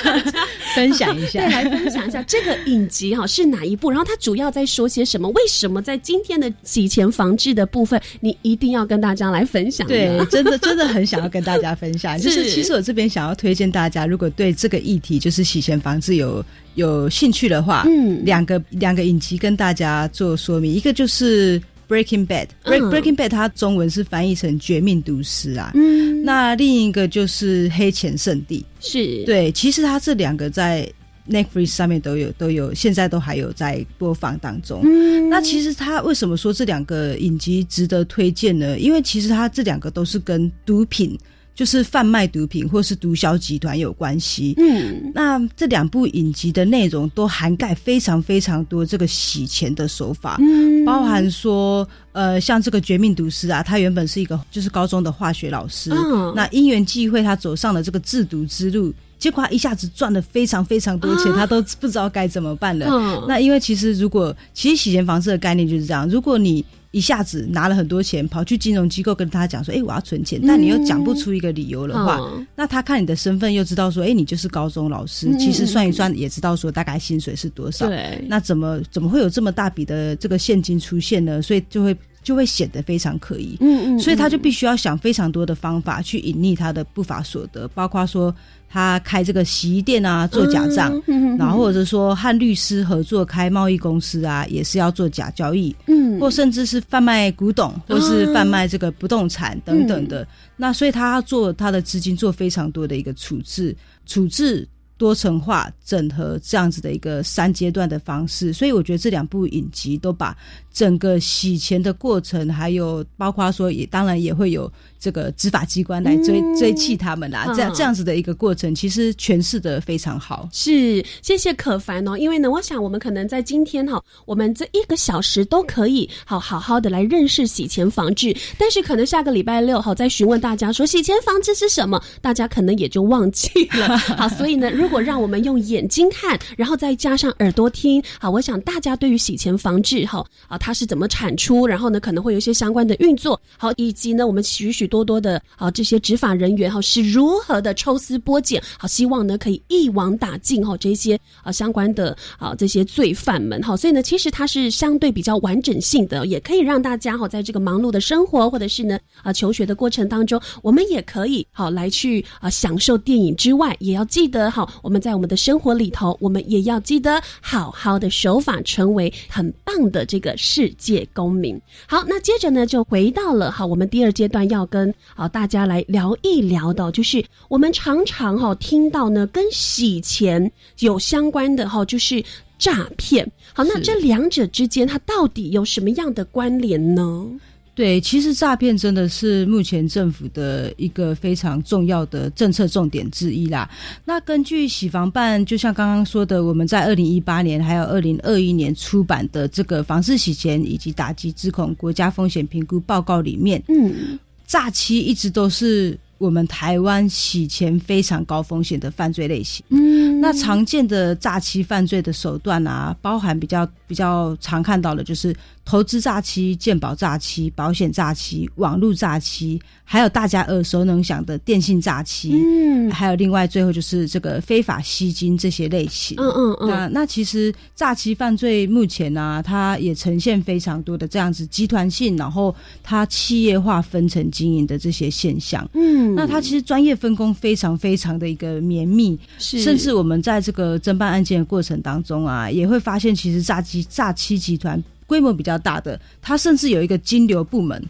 [0.77, 5.27] 分享一下， 对，来分享一下这个影集哈是哪一部，然后它主要在说些什么？
[5.31, 9.87] 为什么在今天的洗钱防治的部分，你一定要跟大家来分享？
[9.88, 12.17] 对，真的真的很想要跟大家分享。
[12.21, 21.59] 就是其实我这边想要推荐大家，如果对这个议题就是洗钱防治有有兴趣的话，嗯，两个两个影集跟大家做说明，一个就是。
[21.88, 25.72] Breaking Bad，Breaking Bad，它中文是翻译成《绝命毒师》啊。
[25.74, 28.64] 嗯，那另一个就是《黑钱圣地》。
[28.87, 30.87] 是，对，其实它这两个在
[31.29, 34.83] Netflix 上面都有，都有，现在都还有在播放当中。
[34.85, 38.79] 嗯，那其实它为什么说这两个影集值得推荐呢？
[38.79, 41.18] 因为其实它这两个都是跟毒品。
[41.59, 44.55] 就是贩卖毒品或是毒枭集团有关系。
[44.59, 62.87] 嗯，那这两部影集的内容都涵盖非常非常多这个洗钱的手法，嗯，包含说，呃，像这个绝命毒师啊，他原本是一个就是高中的化学老师，嗯，那因缘际会，他走上了这个制毒之路，结果他一下子赚了非常非常多钱，他都不知道该怎么办了。
[62.88, 72.18] 嗯，那因为其实如果其实洗钱防治的概念就是这样，如果你一下子拿了很多钱，跑去金融机构跟他讲说：“哎，我要存钱。”但你又讲不出一个理由的话，
[72.57, 77.87] 那他看你的身份又知道说：“哎，你就是高中老师。”其实算一算也知道说大概薪水是多少。
[77.88, 81.42] 对，那怎么怎么会有这么大笔的这个现金出现呢？
[81.42, 81.94] 所以就会
[82.29, 83.57] 就会显得非常可疑。
[83.61, 88.35] 嗯嗯，所以他就必须要想非常多的方法去隐匿他的不法所得，包括说。
[88.71, 90.93] 他开这个洗衣店啊，做假账，
[91.38, 100.29] 然后或者说和律师合作开贸易公司啊，也是要做假交易，嗯，或甚至是贩卖古董，或是贩卖这个不动产等等的。
[100.55, 110.37] 那所以他要做他的资金做非常多的一个处置，处置多层化整合这样子的一个三阶段的方式，所以我觉得这两部影集都把
[110.73, 120.49] 整个洗钱的过程，还有包括说也当然也会有这个执法机关来追追缉他们啦，这样这样子的一个过程，其实诠释的非常好。
[120.53, 133.97] 是，谢谢可凡哦，因为呢，我想我们可能在今天哈，我们这一个小时都可以好好好的来认识洗钱防治，但是可能下个礼拜六哈再询问大家说洗钱防治是什么，大家可能也就忘记了。
[134.19, 164.68] 好，所以呢，如如果让我们用眼睛看，然后再加上耳朵听，好，我想大家对于洗钱防治，哈啊，它是怎么产出，然后呢，可能会有一些相关的运作，好，以及呢，我们许许多多的啊这些执法人员哈是如何的抽丝剥茧，好，希望呢可以一网打尽哈这些啊相关的啊这些罪犯们，哈，所以呢，其实它是相对比较完整性的，也可以让大家哈在这个忙碌的生活或者是呢啊求学的过程当中，我们也可以好来去啊享受电影之外，也要记得哈。
[164.83, 171.61] 我们在我们的生活里头，我们也要记得好好的守法，成为很棒的这个世界公民。
[171.87, 174.78] 好，那接着呢，就回到了哈，我们第二阶段要跟
[175.14, 182.23] 啊大家来聊一聊的，就是我们常常哈听到呢，跟洗钱有相关的哈，就是
[182.59, 183.31] 诈骗。
[183.55, 187.27] 好，那这两者之间，它到底有什么样的关联呢？
[187.75, 193.71] 对，其实诈骗真的是目前政府的一个非常重要的政策重点之一啦。
[194.05, 205.97] 那根据洗房办，就像刚刚说的，我们在二零一八年还有二零二一年出版的这个房事洗钱以及打击资恐国家风险评估报告里面，嗯，诈欺一直都是。
[206.19, 215.33] 我们台湾洗钱非常高风险的犯罪类型，嗯，那常见的诈欺犯罪的手段啊，包含比较比较常看到的，就是
[215.68, 226.70] 投资诈欺、鉴保诈欺、保险诈欺、网络诈欺，还有大家耳熟能详的电信诈欺，嗯，还有另外最后就是这个非法吸金这些类型，嗯嗯嗯。
[226.70, 236.14] 那那其实诈欺犯罪目前呢，它也呈现非常多的这样子集团性，然后它企业化分层经营的这些现象，嗯。
[236.14, 247.83] 那它其实专业分工非常非常的一个绵密，是甚至我们在这个侦办案件的过程当中啊，也会发现其实诈欺诈欺集团规模比较大的，他甚至有一个金流部门，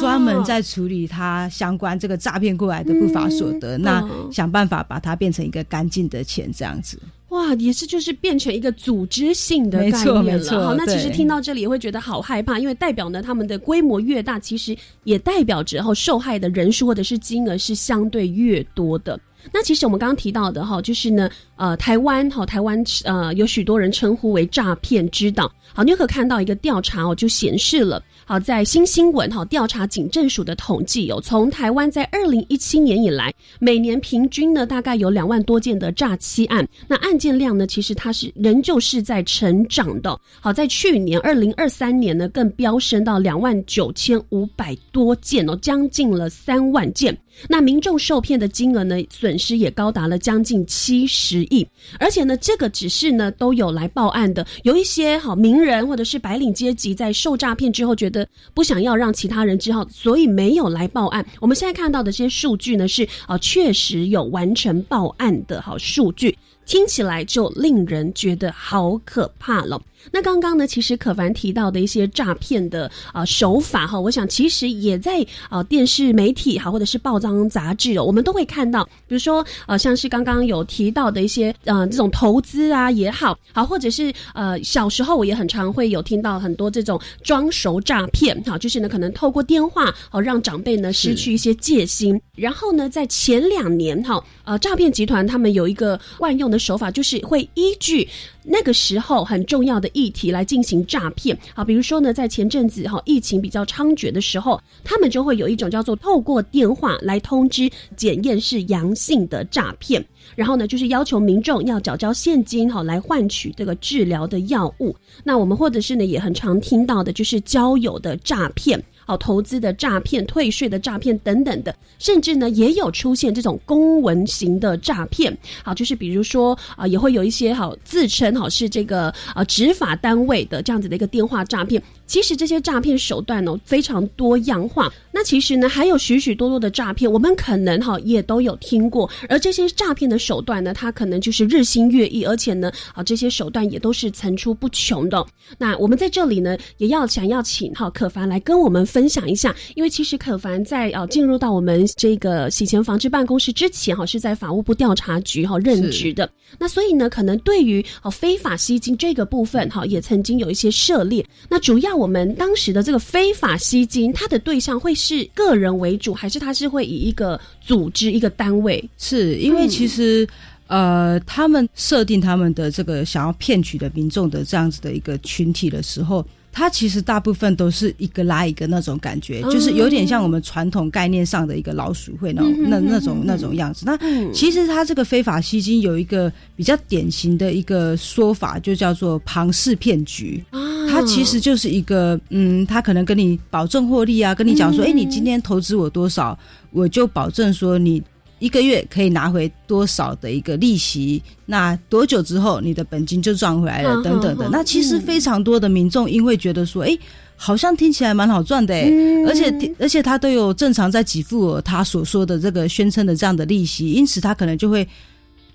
[0.00, 6.98] 专门在处理他相关这个诈骗过来的不法所得，那想办法把它变成一个干净的钱这样子。
[7.28, 10.64] 哇，也是就是变成一个组织性的概念了。
[10.64, 19.20] 好，那其实听到这里也会觉得好害怕，因为代表呢，他们的规模越大，其实也代表着后受害的人数或者是金额是相对越多的。
[19.52, 25.50] 那其实我们刚刚提到的哈，就是呢，呃，台湾哈，台湾呃，有许多人称呼为诈骗之岛。
[25.72, 28.02] 好，你可看到一个调查哦，就显示了。
[28.24, 40.18] 好，在新新闻哈调查警政署的统计有，从台湾在二零一七年以来，每年平均呢大概有两万多件的诈欺案，那案件量呢其实它是仍旧是在成长的。
[40.40, 47.16] 好，在去年二零二三年呢更飙升到两万九千五百多件哦，将近了三万件。
[47.48, 51.66] 那民众受骗的金额呢损失也高达了将近七十亿，
[51.98, 58.26] 而且呢这个只是呢都有来报案的，有一些好名人或者是白领阶级在受诈骗之后觉得。
[58.52, 61.26] 不想要让其他人知道，所以没有来报案。
[61.40, 69.80] 我们现在看到的这些数据呢，是啊，确实有完成报案的好数据，听起来就令人觉得好可怕了。
[70.10, 98.08] 那刚刚呢，其实可凡提到的一些诈骗的啊手法哈，我想其实也在啊电视媒体哈，或者是报章杂志哦，我们都会看到，比如说呃，像是刚刚有提到的一些呃这种投资啊也好，好或者是呃小时候我也很常会有听到很多这种装熟诈骗哈，就是呢可能透过电话哦让长辈呢失去一些戒心，然后呢在前两年哈呃诈骗集团他们有一个惯用的手法，就是会依据。
[98.44, 110.04] 那个时候很重要的议题来进行诈骗啊，比如说呢，在前阵子哈疫情比较猖獗的时候，他们就会有一种叫做透过电话来通知检验是阳性的诈骗，
[110.36, 114.94] 然后呢就是要求民众要缴交现金哈来换取这个治疗的药物。
[115.24, 118.82] 那我们或者是呢也很常听到的就是交友的诈骗。
[119.06, 125.36] 好，投资的诈骗、退税的诈骗等等的，甚至呢也有出现这种公文型的诈骗。
[125.62, 134.92] 好，就是比如说啊，也会有一些好自称好是这个啊执法单位的这样子的一个电话诈骗，其实这些诈骗手段呢非常多样化。
[135.10, 139.08] 那其实呢还有许许多多的诈骗，我们可能哈也都有听过。
[139.28, 145.24] 而这些诈骗的手段呢，它可能就是日新月异，而且呢啊这些手段也都是层出不穷的。
[145.56, 156.28] 那我们在这里呢也要想要请哈可凡来跟我们分享一下，因为其实可凡在啊进入到我们这个洗钱防治办公室之前哈是在法务部调查局哈任职的。
[156.58, 161.24] 那所以呢可能对于哦非法吸金这个部分哈也曾经有一些涉猎。
[161.48, 168.82] 那主要我们当时的这个非法吸金，它的对象会是个人为主，还是它是会以一个组织、一个单位？
[168.98, 170.26] 是因为其实
[170.66, 176.24] 呃，他们设定他们的这个想要骗取的民众的这样子的一个群体的时候。
[176.56, 183.84] 它其实大部分都是一个拉一个那种感觉，就是有点像我们传统概念上的一个老鼠会那种那那种那种样子。
[183.84, 183.98] 那
[184.32, 190.44] 其实它这个非法吸金有一个比较典型的一个说法，就叫做庞氏骗局。
[190.88, 196.38] 它其实就是一个嗯，他可能跟你保证获利啊，跟你讲说，哎，你今天投资我多少，
[196.70, 198.00] 我就保证说你。
[198.38, 201.22] 一个月可以拿回多少的一个利息？
[201.46, 204.02] 那多久之后你的本金就赚回来了？
[204.02, 204.48] 等等的。
[204.50, 206.98] 那其实非常多的民众因为觉得说，哎，
[207.36, 208.90] 好像听起来蛮好赚的，哎，
[209.26, 214.86] 而且而且他都有正常在给付他所说的这个宣称的这样的利息，因此他可能就会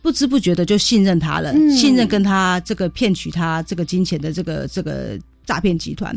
[0.01, 5.19] 不知不觉的就信任他了，信任跟他这个骗取他这个金钱的这个这个
[5.50, 6.16] 诈骗集团。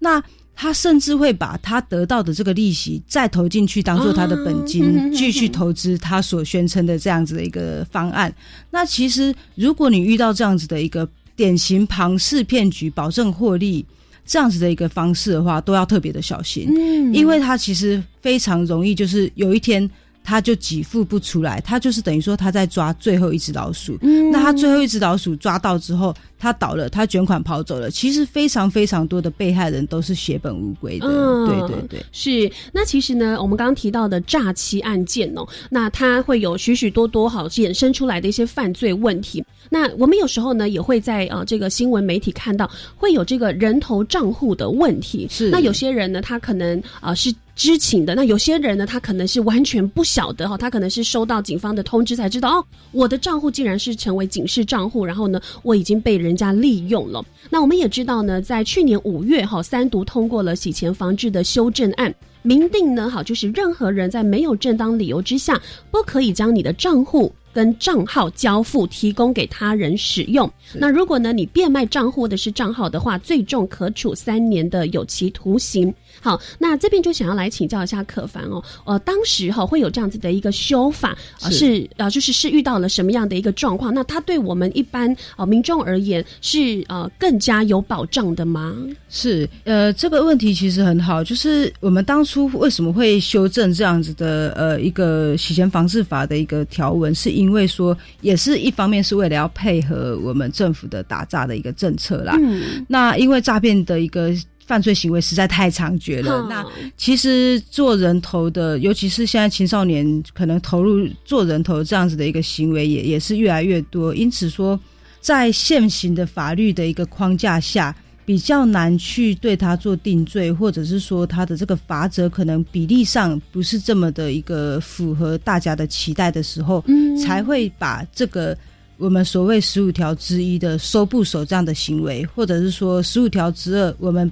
[0.00, 0.20] 那
[0.56, 8.34] 他甚至会把他得到的这个利息再投进去，当做他的本金，继续投资他所宣称的这样子的一个方案。
[8.70, 13.86] 那其实，如果你遇到这样子的一个典型庞氏骗局，保证获利
[14.26, 16.68] 这样子的一个方式的话，都要特别的小心，
[17.14, 19.88] 因为他其实非常容易，就是有一天。
[20.24, 23.98] 他就给付不出来，他就是等于说他在抓最后一只老鼠。
[24.02, 27.88] 嗯，那他最后一只老鼠抓到之后，他倒了，他卷款跑走了。
[27.88, 31.06] 其实非常非常多的被害人都是血本无归的。
[31.06, 32.50] 嗯，对对对，是。
[32.72, 39.44] 那其实呢，我们刚刚提到的诈欺案件哦，那它会有许许多多好衍生出来的一些犯罪问题。
[39.70, 45.28] 那我们有时候呢，也会在啊这个新闻媒体看到会有这个人头账户的问题。
[45.30, 45.48] 是。
[45.48, 47.32] 那有些人呢，他可能啊是。
[47.54, 57.24] 知情的那有些人呢，他可能是完全不晓得哈，他可能是收到警方的通知才知道哦，我的账户竟然是成为警示账户，然后呢，我已经被人家利用了。
[57.50, 65.60] 那我们也知道呢，在去年五月哈，三读通过了洗钱防治的修正案，明定呢，好就是任何人在没有正当理由之下，
[65.90, 67.32] 不可以将你的账户。
[67.54, 75.92] 跟账号交付提供给他人使用，那如果呢你变卖账户的是账号的话，最重可处三年的有期徒刑。
[76.20, 83.92] 好，那这边就想要来请教一下可凡哦，呃，当时哈会有这样子的一个修法呃，是啊，就是是遇到了什么样的一个状况？
[83.92, 88.74] 那它对我们一般啊民众而言是呃更加有保障的吗？
[89.10, 102.34] 是，呃，这个问题其实很好，就是我们当初为什么会修正这样子的呃一个洗钱防治法的一个条文，是因因为说，也是一方面是为了要配合我们政府的打诈的一个政策啦。
[102.40, 104.32] 嗯，那因为诈骗的一个
[104.72, 106.46] 犯罪行为实在太猖獗了。
[106.48, 106.64] 那
[106.96, 110.02] 其实做人头的，尤其是现在青少年
[110.32, 114.14] 可能投入做人头这样子的一个行为，也也是越来越多。
[114.14, 114.80] 因此说，
[115.20, 117.94] 在现行的法律的一个框架下。
[118.24, 128.56] 比较难去对他做定罪，或者是说他的这个罚则可能比例上不是这么的一个符合大家的期待的时候，嗯，才会把这个
[128.96, 134.30] 我们所谓十五条之一的收不手这样的行为，或者是说十五条之二我们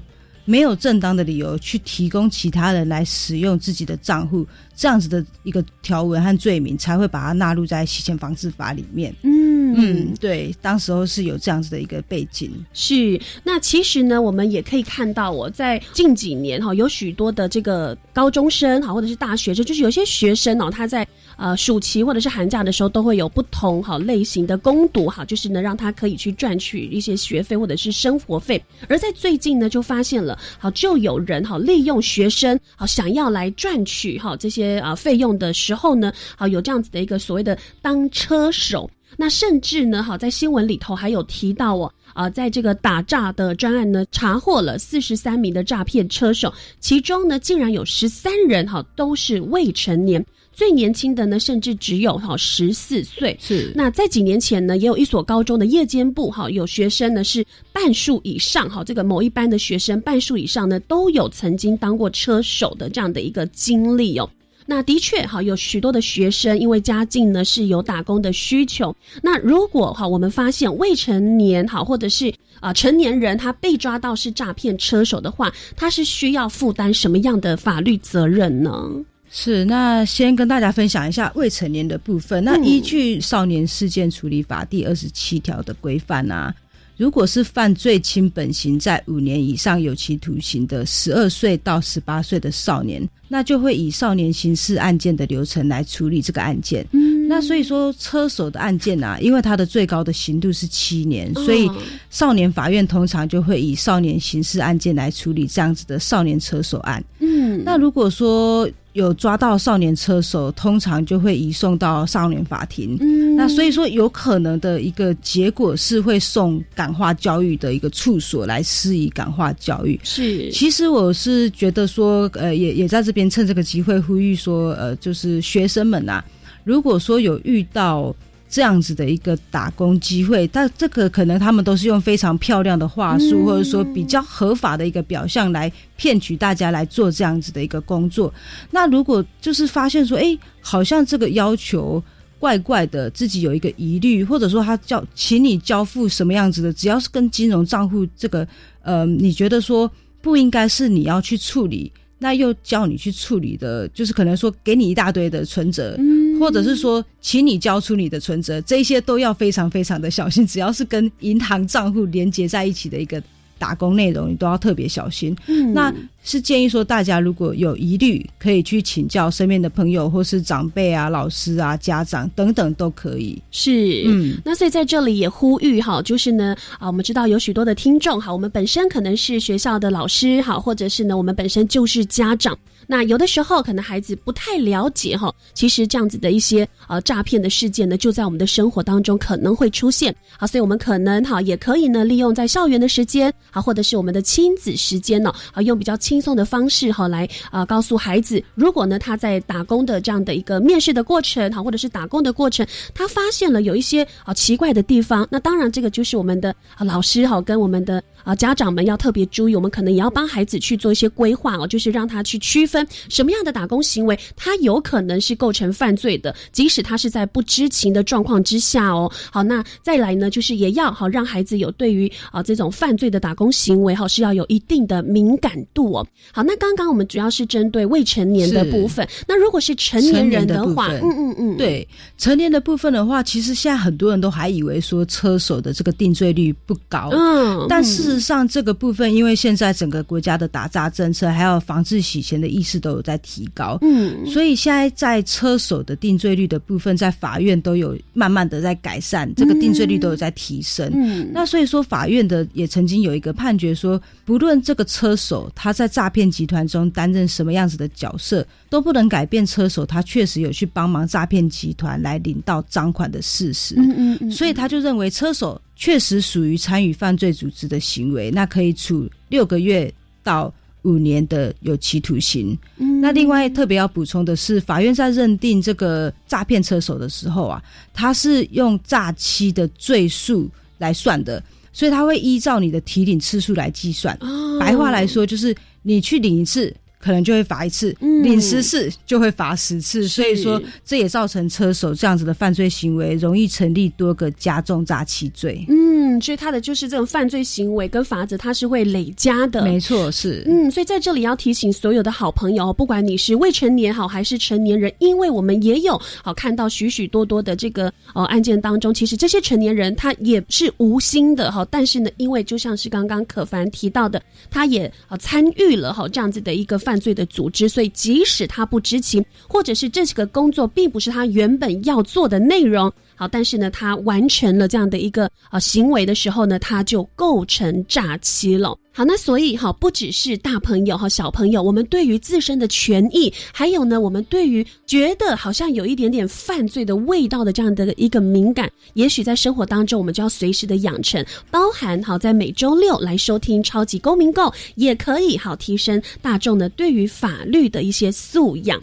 [0.50, 4.44] 没有正当的理由去提供其他人来使用自己的账户
[4.74, 9.50] 这样子的一个条文和罪名，才会把它纳入在洗钱防治法里面，嗯。
[9.72, 12.50] 嗯，对，当时候是有这样子的一个背景。
[12.72, 28.60] 是，那其实呢，我们也可以看到，我在近几年哈，有许多的这个高中生哈，或者是大学生，就是有些学生哦，他在呃暑期或者是寒假的时候，都会有不同好类型的攻读哈，就是呢让他可以去赚取一些学费或者是生活费。
[28.88, 38.90] 而在最近呢，就发现了好，就有人哈利用学生好想要来赚取哈这些啊费用的时候呢，好有这样子的一个所谓的当车手。
[39.16, 53.36] 那甚至呢，好在新闻里头还有提到哦，啊，在这个打诈的专案呢，查获了四十三名的诈骗车手，其中呢，竟然有十三人哈都是未成年，最年轻的呢，甚至只有哈十四岁。
[53.40, 53.72] 是。
[53.74, 64.28] 那在几年前呢，也有一所高中的夜间部哈，有学生呢是半数以上哈，这个某一班的学生半数以上呢都有曾经当过车手的这样的一个经历哦。
[64.66, 68.94] 那的确哈，有许多的学生因为家境呢是有打工的需求。
[69.20, 78.90] 那如果哈，我们发现未成年好，或者是啊成年人他被抓到是诈骗车手的话，他是需要负担什么样的法律责任呢？
[79.32, 82.42] 是，那先跟大家分享一下未成年的部分。
[82.42, 86.52] 那依据《少年事件处理法》第二十七条的规范啊。
[86.96, 96.84] 如果是犯罪轻本刑在五年以上有期徒刑的十二岁到十八岁的少年，那就会以少年刑事案件的流程来处理这个案件。
[96.90, 101.70] 嗯，那所以说车手的案件啊，因为它的最高的刑度是七年，所以
[102.10, 107.02] 少年法院通常就会以少年刑事案件来处理这样子的少年车手案。
[107.20, 108.68] 嗯，那如果说。
[108.92, 112.96] 有抓到少年车手，通常就会移送到少年法庭。
[113.00, 119.98] 嗯，那所以说有可能的一个结果是会送感化教育的一个处所来施以感化教育。
[120.02, 126.24] 是，其实我是觉得说，呃，也也在这边趁这个机会呼吁说，呃，就是学生们啊，
[126.64, 128.14] 如果说有遇到。
[128.50, 138.34] 这样子的一个打工机会，但这个可能他们都是用非常漂亮的话术，或者说比较合法的一个表象来骗取大家来做这样子的一个工作。
[138.72, 142.02] 那如果就是发现说，哎，好像这个要求
[142.40, 148.46] 怪怪的，自己有一个疑虑，或者说他叫请你交付什么样子的，只要是跟金融账户这个，
[148.82, 149.88] 呃，你觉得说
[150.20, 151.92] 不应该是你要去处理。
[152.22, 155.96] 那又叫你去处理的，就是可能说给你一大堆的存折，
[156.40, 160.44] 或者是说请你交出你的存折，这些都要非常非常的小心。
[160.48, 163.22] 只要是跟银行账户连接在一起的一个。
[163.60, 165.36] 打工内容你都要特别小心。
[165.46, 173.38] 嗯，那是建议说大家如果有疑虑，可以去请教身边的朋友或是长辈啊、老师啊、家长等等都可以。
[173.50, 182.58] 是，嗯，那所以在这里也呼吁哈，就是呢啊，我们知道有许多的听众哈，我们本身可能是学校的老师哈，或者是呢我们本身就是家长。
[182.90, 190.12] 那有的时候可能孩子不太了解哈，其实这样子的一些呃诈骗的事件呢，就在我们的生活当中可能会出现。
[190.36, 208.02] 好，所以我们可能哈也可以呢利用在校园的时间，好或者是我们的亲子时间呢，啊用比较轻松的方式哈来啊告诉孩子，如果呢他在打工的这样的一个面试的过程哈，或者是打工的过程，他发现了有一些啊奇怪的地方，那当然这个就是我们的老师哈跟我们的。
[208.24, 219.10] 啊，家长们要特别注意，我们可能也要帮孩子去做一些规划哦，就是让他去区分什么样的打工行为，他有可能是构成犯罪的，即使他是在不知情的状况之下哦。
[219.30, 226.06] 好，那再来呢，就是也要好让孩子有对于啊这种犯罪的打工行为哈是要有一定的敏感度哦。
[226.32, 231.86] 好，那刚刚我们主要是针对未成年的部分，那如果是成年人的话，嗯嗯嗯，对，
[232.18, 238.09] 成年的部分的话，其实现在很多人都还以为说车手的这个定罪率不高，嗯，但是。
[238.10, 250.90] 事实上，这个部分因为现在整个国家的打诈政策，还有防治洗钱的意识都有在提高，嗯，所以现在在车手的定罪率的部分，在法院都有慢慢的在改善，这个定罪率都有在提升。
[250.92, 263.74] 嗯，那所以说，法院的也曾经有一个判决说，不论这个车手他在诈骗集团中担任什么样子的角色，都不能改变车手他确实有去帮忙诈骗集团来领到赃款的事实。
[263.76, 265.60] 嗯嗯嗯，所以他就认为车手。
[265.82, 269.90] 确实属于参与犯罪组织的行为，那可以处六个月
[270.22, 270.52] 到
[270.82, 272.54] 五年的有期徒刑。
[273.00, 277.62] 那另外特别要补充的是，法院在认定这个诈骗车手的时候啊，
[277.94, 281.42] 他是用诈欺的罪数来算的，
[281.72, 284.14] 所以他会依照你的提领次数来计算。
[284.60, 286.76] 白话来说，就是你去领一次。
[287.02, 295.64] 可能就会罚一次，领十次就会罚十次，所以说这也造成车手这样子的犯罪行为容易成立多个加重诈欺罪。
[295.68, 299.64] 嗯，所以他的就是这种犯罪行为跟法则，它是会累加的。
[299.64, 300.44] 没错，是。
[300.46, 316.89] 嗯，所以在这里要提醒所有的好朋友，不管你是未成年好还是成年人，因为我们也有好看到许许多多的这个呃案件当中，其实这些成年人他也是无心的哈，但是呢，因为就像是刚刚可凡提到的，他也啊参与了哈这样子的一个犯。
[316.90, 328.74] 犯罪的组织，所以即使他不知情，或者是这个工作并不是他原本要做的内容，好，但是呢，他完成了这样的一个啊行为的时候呢，他就构成诈欺了。
[328.92, 348.82] 好，那所以哈，不只是大朋友和小朋友，我们对于自身的权益，还有呢，我们对于觉得好像有一点点犯罪的味道的这样的一个敏感，也许在生活当中，我们就要随时的养成，包含好在每周六来收听超级公民购，也可以好提升大众呢对于法律的一些素养。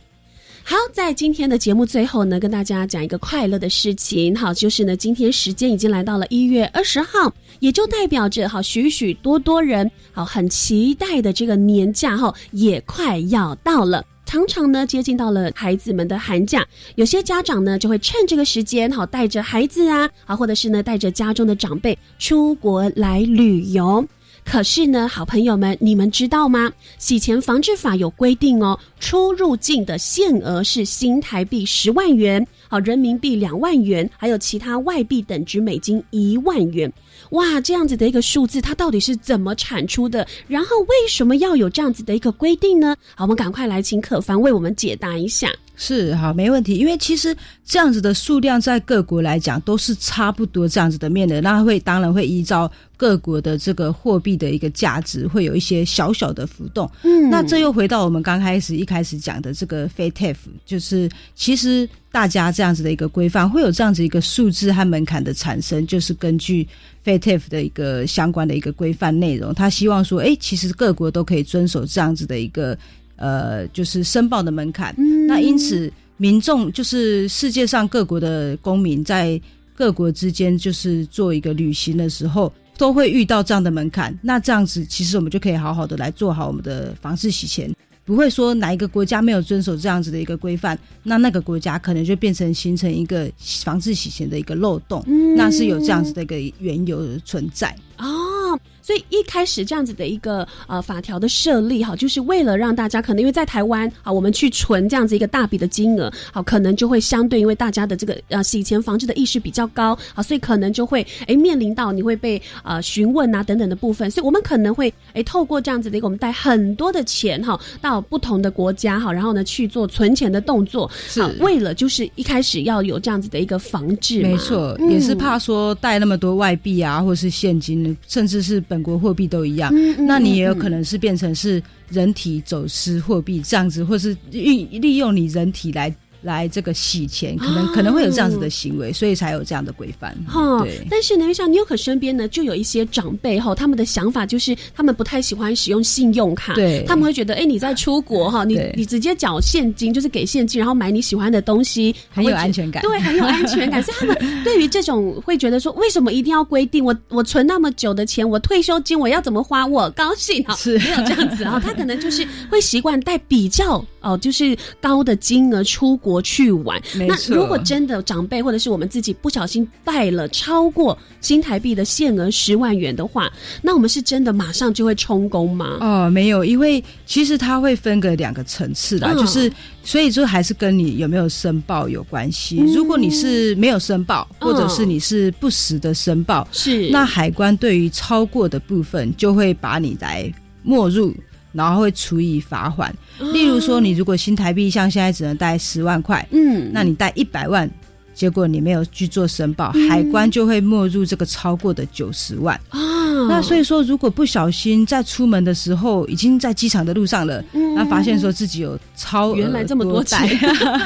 [0.69, 4.35] 好，在今天的节目最后呢，跟大家讲一个快乐的事情。
[4.35, 14.03] 好，就是呢，今天时间已经来到了一月二十号，也就代表着好许许多多人好很期待的这个年假哈，也快要到了。
[14.25, 24.05] 常常呢接近到了孩子们的寒假，有些家长呢就会趁这个时间，好带着孩子啊，啊，或者是呢带着家中的长辈出国来旅游。
[24.49, 26.71] 可是呢，好朋友们，你们知道吗？
[26.97, 36.91] 洗钱防治法有规定哦，出入境的限额是新台币十万元，好，人民币两万元，还有其他外币等值美金一万元。
[37.31, 40.25] 哇，这样子的一个数字，它到底是怎么产出的？
[40.47, 42.95] 然后为什么要有这样子的一个规定呢？
[43.15, 45.51] 好，我们赶快来请可凡为我们解答一下。
[45.79, 46.75] 是好，没问题。
[46.75, 56.89] 因为其实这样子的数量在各国来讲都是差不多这样子的面的，那会当然会依照各国的这个货币的一个价值，会有一些小小的浮动。
[57.03, 66.67] 嗯，那这又回到我们刚开始一开始讲的这个 FATF，就是其实大家这样子的一个规范会有这样子一个数字和门槛的产生，就是根据
[67.05, 72.75] FATF 的一个相关的一个规范内容，他希望说，哎，其实各国都可以遵守这样子的一个。
[73.17, 74.95] 呃，就是申报的门槛。
[75.27, 79.39] 那因此，民众就是世界上各国的公民，在
[79.75, 84.17] 各国之间就是做一个旅行的时候，都会遇到这样的门槛。
[84.21, 87.71] 那这样子，其实我们就可以好好的来做好我们的防治洗钱，
[88.05, 95.03] 不会说哪一个国家没有遵守这样子的一个规范，那那个国家可能就变成形成一个防治洗钱的一个漏洞。
[95.35, 98.57] 那是有这样子的一个缘由存在哦。
[98.87, 128.76] 所以一开始这样子的一个呃法条的设立哈，就是为了让大家可能因为在台湾啊，我们去存这样子一个大笔的金额，好，可能就会相对因为大家的这个呃洗钱防治的意识比较高啊，所以可能就会哎面临到你会被呃询问啊等等的部分，所以我们可能会哎透过这样子的一个我们带很多的钱哈到不同的国家哈，然后呢去做存钱的动作，是为了就是一开始要有这样子的一个防治，没错，也是怕说带那么多外币啊，或是现金，甚至是本。
[128.81, 129.73] 国货币都一样，
[130.07, 135.93] 那你也有可能是变成是人体走私货币这样子，或是运利用你人体来。
[136.21, 140.15] 来这个洗钱，可能可能会有这样子的行为，所以才有这样的规范。
[140.27, 140.85] 哈，对。
[140.89, 153.83] 但是呢，像纽可身边呢，就有一些长辈哈，他们的想法就是他们不太喜欢使用信用卡，对，他们会觉得，哎，你在出国哈，你你直接缴现金，就是给现金，然后买你喜欢的东西，很有安全感，对，很有安全感。
[153.83, 156.83] 所以他们对于这种会觉得说，为什么一定要规定？
[156.83, 160.77] 我 我存那么久的钱，我退休金我要怎么花，我高兴哈，是。
[160.87, 166.81] 没有这样子哈，他可能就是会习惯带比较哦，就是高的金额出国去玩。
[166.95, 173.31] 那如果真的长辈或者是我们自己不小心带了超过新台币的限额十万元的话，
[173.61, 175.77] 那我们是真的马上就会充公吗？
[175.81, 179.51] 哦，没有，因为其实它会分个两个层次的，就是
[179.83, 182.57] 所以说还是跟你有没有申报有关系。
[182.73, 190.31] 如果你是没有申报，或者是你是不实的申报，是那海关对于超过的部分就会把你来
[190.63, 191.13] 没入。
[191.57, 192.95] 然后会处以罚款，
[193.33, 197.67] 例如说，你如果新台币像现在只能贷十万块，嗯，那你贷一百万，
[198.13, 202.55] 结果你没有去做申报，海关就会没入这个超过的九十万。
[202.69, 202.79] 啊。
[203.27, 207.43] 那所以说，如果不小心在出门的时候，已经在机场的路上了，
[207.75, 210.27] 那发现说自己有超原来这么多债，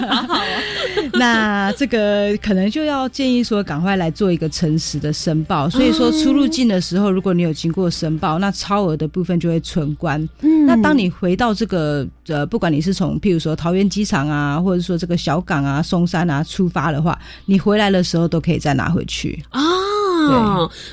[1.14, 5.70] 那这个可能就要建议说，赶快来做一个诚实的申报。
[5.70, 10.28] 所以说，出入境的时候，如果你有经过申报，那超额的部分就会存关。
[10.68, 19.62] 那当你回到这个呃，不管你是从譬如说桃园机场啊，或者说这个小港啊、松山啊出发的话，你回来的时候都可以再拿回去啊。
[19.62, 19.66] 哦，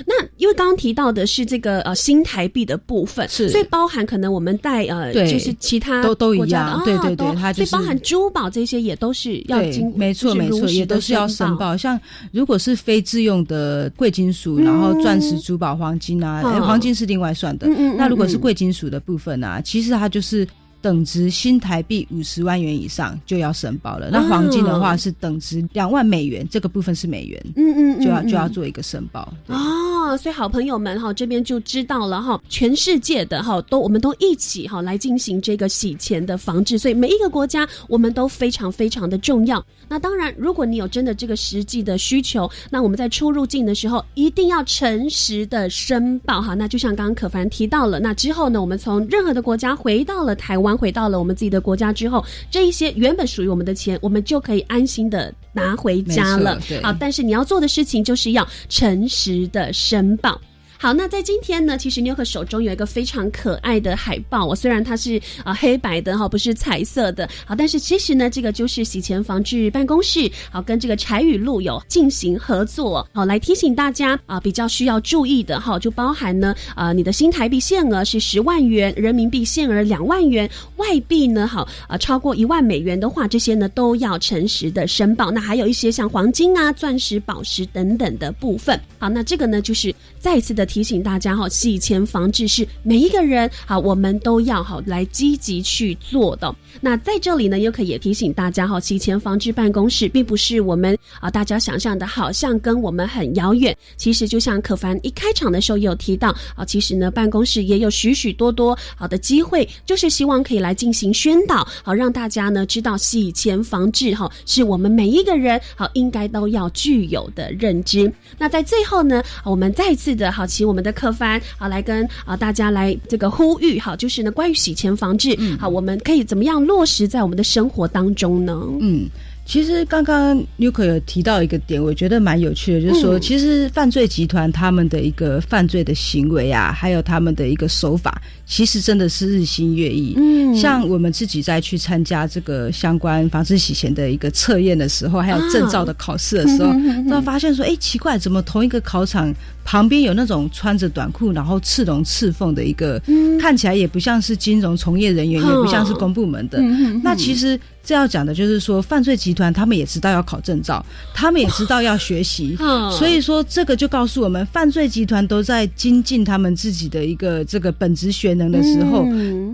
[0.06, 11.76] 那因为刚刚提到的是这个呃新台币的部分，是所以包含可能我们带呃就是其他都都一样，对对对，它所以包含珠宝这些也都是要经没错没错，也都是要申报。
[11.76, 11.98] 像
[12.32, 17.66] 如果是非自用的贵金属，然后钻石、珠宝、黄金啊，黄金是另外算的。
[17.96, 20.46] 那如果是贵金属的部分呢，其实它就是。
[20.80, 24.10] 等值新台币五十万元以上就要申报了。
[24.10, 29.32] 那黄金的话是等值两万美元，这个部分是美元，嗯嗯，就要就要做一个申报。
[29.48, 39.64] 哦，所以好朋友们哈，这边就知道了哈，全世界的哈都我们都一起哈来进行这个洗钱的防治，所以每一个国家我们都非常非常的重要。
[39.88, 46.54] 那当然，如果你有真的这个实际的需求，那我们在出入境的时候一定要诚实的申报哈。
[46.54, 50.67] 那就像刚刚可凡提到了，那之后呢，我们从任何的国家回到了台湾。
[50.76, 56.58] 回到了我们自己的国家之后，这一些原本属于我们的钱，我们就可以安心的拿回家了。
[56.82, 60.40] 好，但是你要做的事情就是要诚实的申报。
[60.80, 85.32] 好，那在今天呢，其实妞可手中有一个非常可爱的海报哦，虽然它是啊黑白的哈，不是彩色的，好，但是其实呢，这个就是洗钱防治办公室好跟这个柴雨露有进行合作，好来提醒大家啊，比较需要注意的哈，就包含呢啊，你的新台币限额是十万元，人民币限额两万元，外币呢好啊超过一万美元的话，这些呢都要诚实的申报。
[85.32, 90.67] 那还有一些像黄金啊、钻石、宝石等等的部分，好，那这个呢就是再一次的。
[90.68, 96.54] 提醒大家哈，洗钱防治是每一个人好，我们都要好来积极去做的。
[96.80, 103.74] 那在这里呢，又可以也提醒大家哈，洗钱防治办公室并不是我们啊大家想象的，好像跟我们很遥远。
[103.96, 118.12] 其实就像可凡一开场的时候也有提到啊，其实呢，办公室也有许许多多好的机会，就是希望可以来进行宣导，好让大家呢知道洗钱防治哈是我们每一个人好应该都要具有的认知。
[118.36, 120.46] 那在最后呢，我们再次的好。
[120.58, 128.60] 请我们的客帆啊来跟啊大家来这个呼吁哈，就是呢关于洗钱防治，好，我们可以怎么样落实在我们的生活当中呢？
[128.80, 129.08] 嗯。
[129.48, 140.12] 其实刚刚 Nuko 有提到一个点，我觉得蛮有趣的，就是说，其实犯罪集团他们的一个犯罪的行为啊，还有他们的一个手法，其实真的是日新月异。
[140.18, 146.70] 嗯，像我们自己在去参加这个相关防止洗钱的一个测验的时候，还有证照的考试的时候，
[147.08, 149.34] 都发现说，哎，奇怪，怎么同一个考场
[149.64, 153.00] 旁边有那种穿着短裤，然后刺龙刺凤的一个，
[153.40, 156.60] 看起来也不像是金融从业人员，也不像是公部门的。
[157.02, 157.58] 那其实。
[157.82, 162.54] 这要讲的就是说，犯罪集团他们也知道要考证照，他们也知道要学习，
[162.90, 169.06] 所以说这个就告诉我们，犯罪集团都在精进他们自己的一个这个本职学能的时候，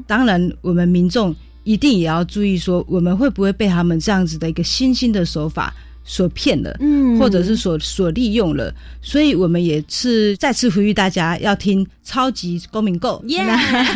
[0.07, 5.73] 当然我们民众一定也要注意说，我们会不会被他们这样子的一个新兴的手法。
[6.05, 13.23] 所骗了，嗯，或者是所所利用了，所以我们也是再次呼吁大家要听超级公民购，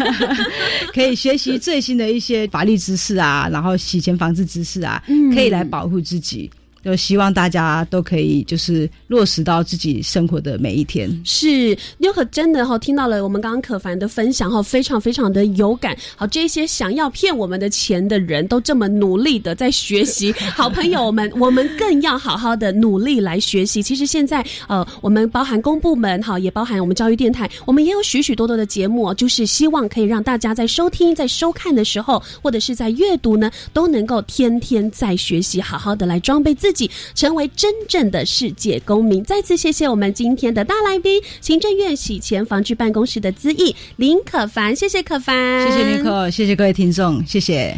[0.94, 5.02] 可以学习最新的一些法律知识啊，然后洗钱防治知识啊，
[5.34, 6.50] 可以来保护自己。
[6.89, 11.07] 就希望大家都可以就是落实到自己生活的每一天。
[11.22, 15.95] 是，又可真的哈听到了我们刚刚可凡的分享哈，非常非常的有感。
[16.16, 23.82] 好，这些想要骗我们的钱的人都这么努力的在学习， 好朋友们，我们更要好好的努力来学习。
[23.82, 36.68] 其实现在呃，我们包含公部门哈，也包含我们教育电台，我们也有许许多多的节目，就是希望可以让大家在收听、在收看的时候，或者是在阅读呢，都能够天天在学习，好好的来装备自。
[36.68, 36.78] 自
[37.14, 39.24] 成为真正的世界公民。
[39.24, 47.74] 再次谢谢我们今天的大来宾，行政院洗钱防治办公室的资议林可凡，谢谢可凡，谢谢林可，谢谢各位听众，谢谢。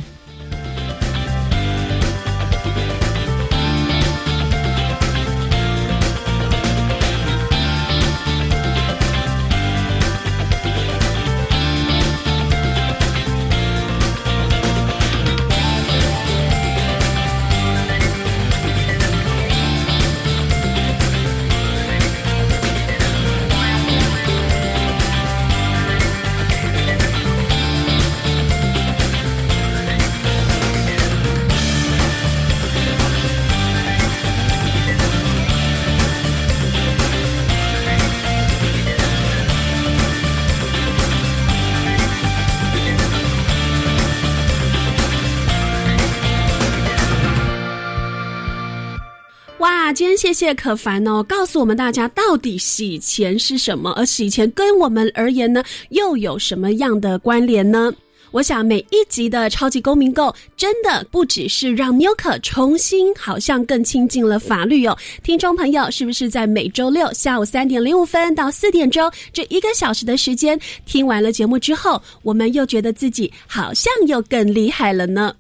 [50.21, 57.91] 谢谢可凡哦，告诉我们大家到底洗钱是什么，而洗钱跟我们而言呢，又有什么样的关联呢？
[58.31, 64.95] 我想每一集的超级公民购，真的不只是让 n 可重新好像更亲近了法律哦。
[65.23, 75.35] 听众朋友，是不是在每周六下午三点零五分到四点钟这一个小时的时间，听完了节目之后，我们又觉得自己好像又更厉害了呢？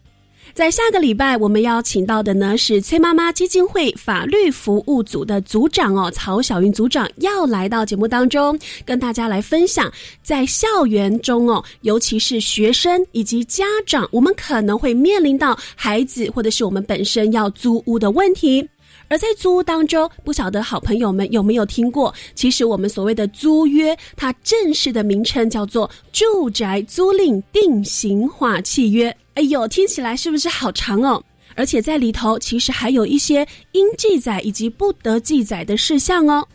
[0.60, 9.90] 在下个礼拜，我们邀请到的呢是崔妈妈基金会法律服务组的组长哦，曹小云组长要来到节目当中，跟大家来分享
[10.22, 18.68] 在校园中哦，尤其是学生以及家长，我们可能会面临到孩子或者是我们本身要租屋的问题。
[19.08, 22.12] 而在租屋当中，不晓得好朋友们有没有听过？
[22.34, 29.16] 其实我们所谓的租约，它正式的名称叫做住宅租赁定型化契约。
[29.40, 31.22] 哎呦，听起来是不是好长哦？
[31.56, 36.46] 而且在里头其实还有一些应记载以及不得记载的事项哦。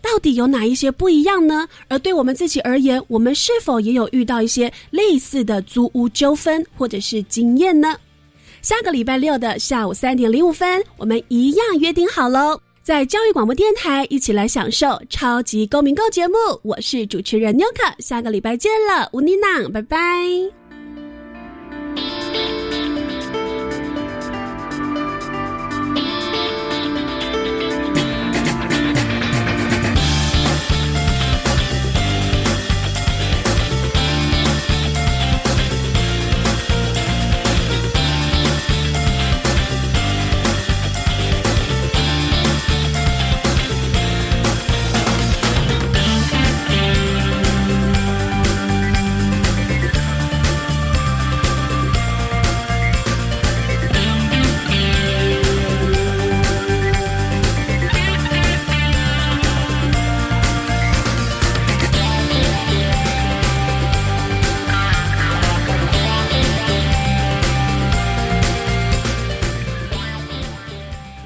[0.00, 1.66] 到底有哪一些不一样呢？
[1.88, 7.96] 而对我们自己而言，我们是否也有遇到一些类似的租屋纠纷或者是经验呢？
[8.62, 12.60] 下个礼拜六的下午三点零五分，我们一样约定好喽。
[12.84, 16.34] 在教育广播电台一起来享受超级公民购节目。
[16.62, 20.57] 我是主持人妞可，下个礼拜见了，吴妮娜，拜拜。
[22.28, 22.67] podcast.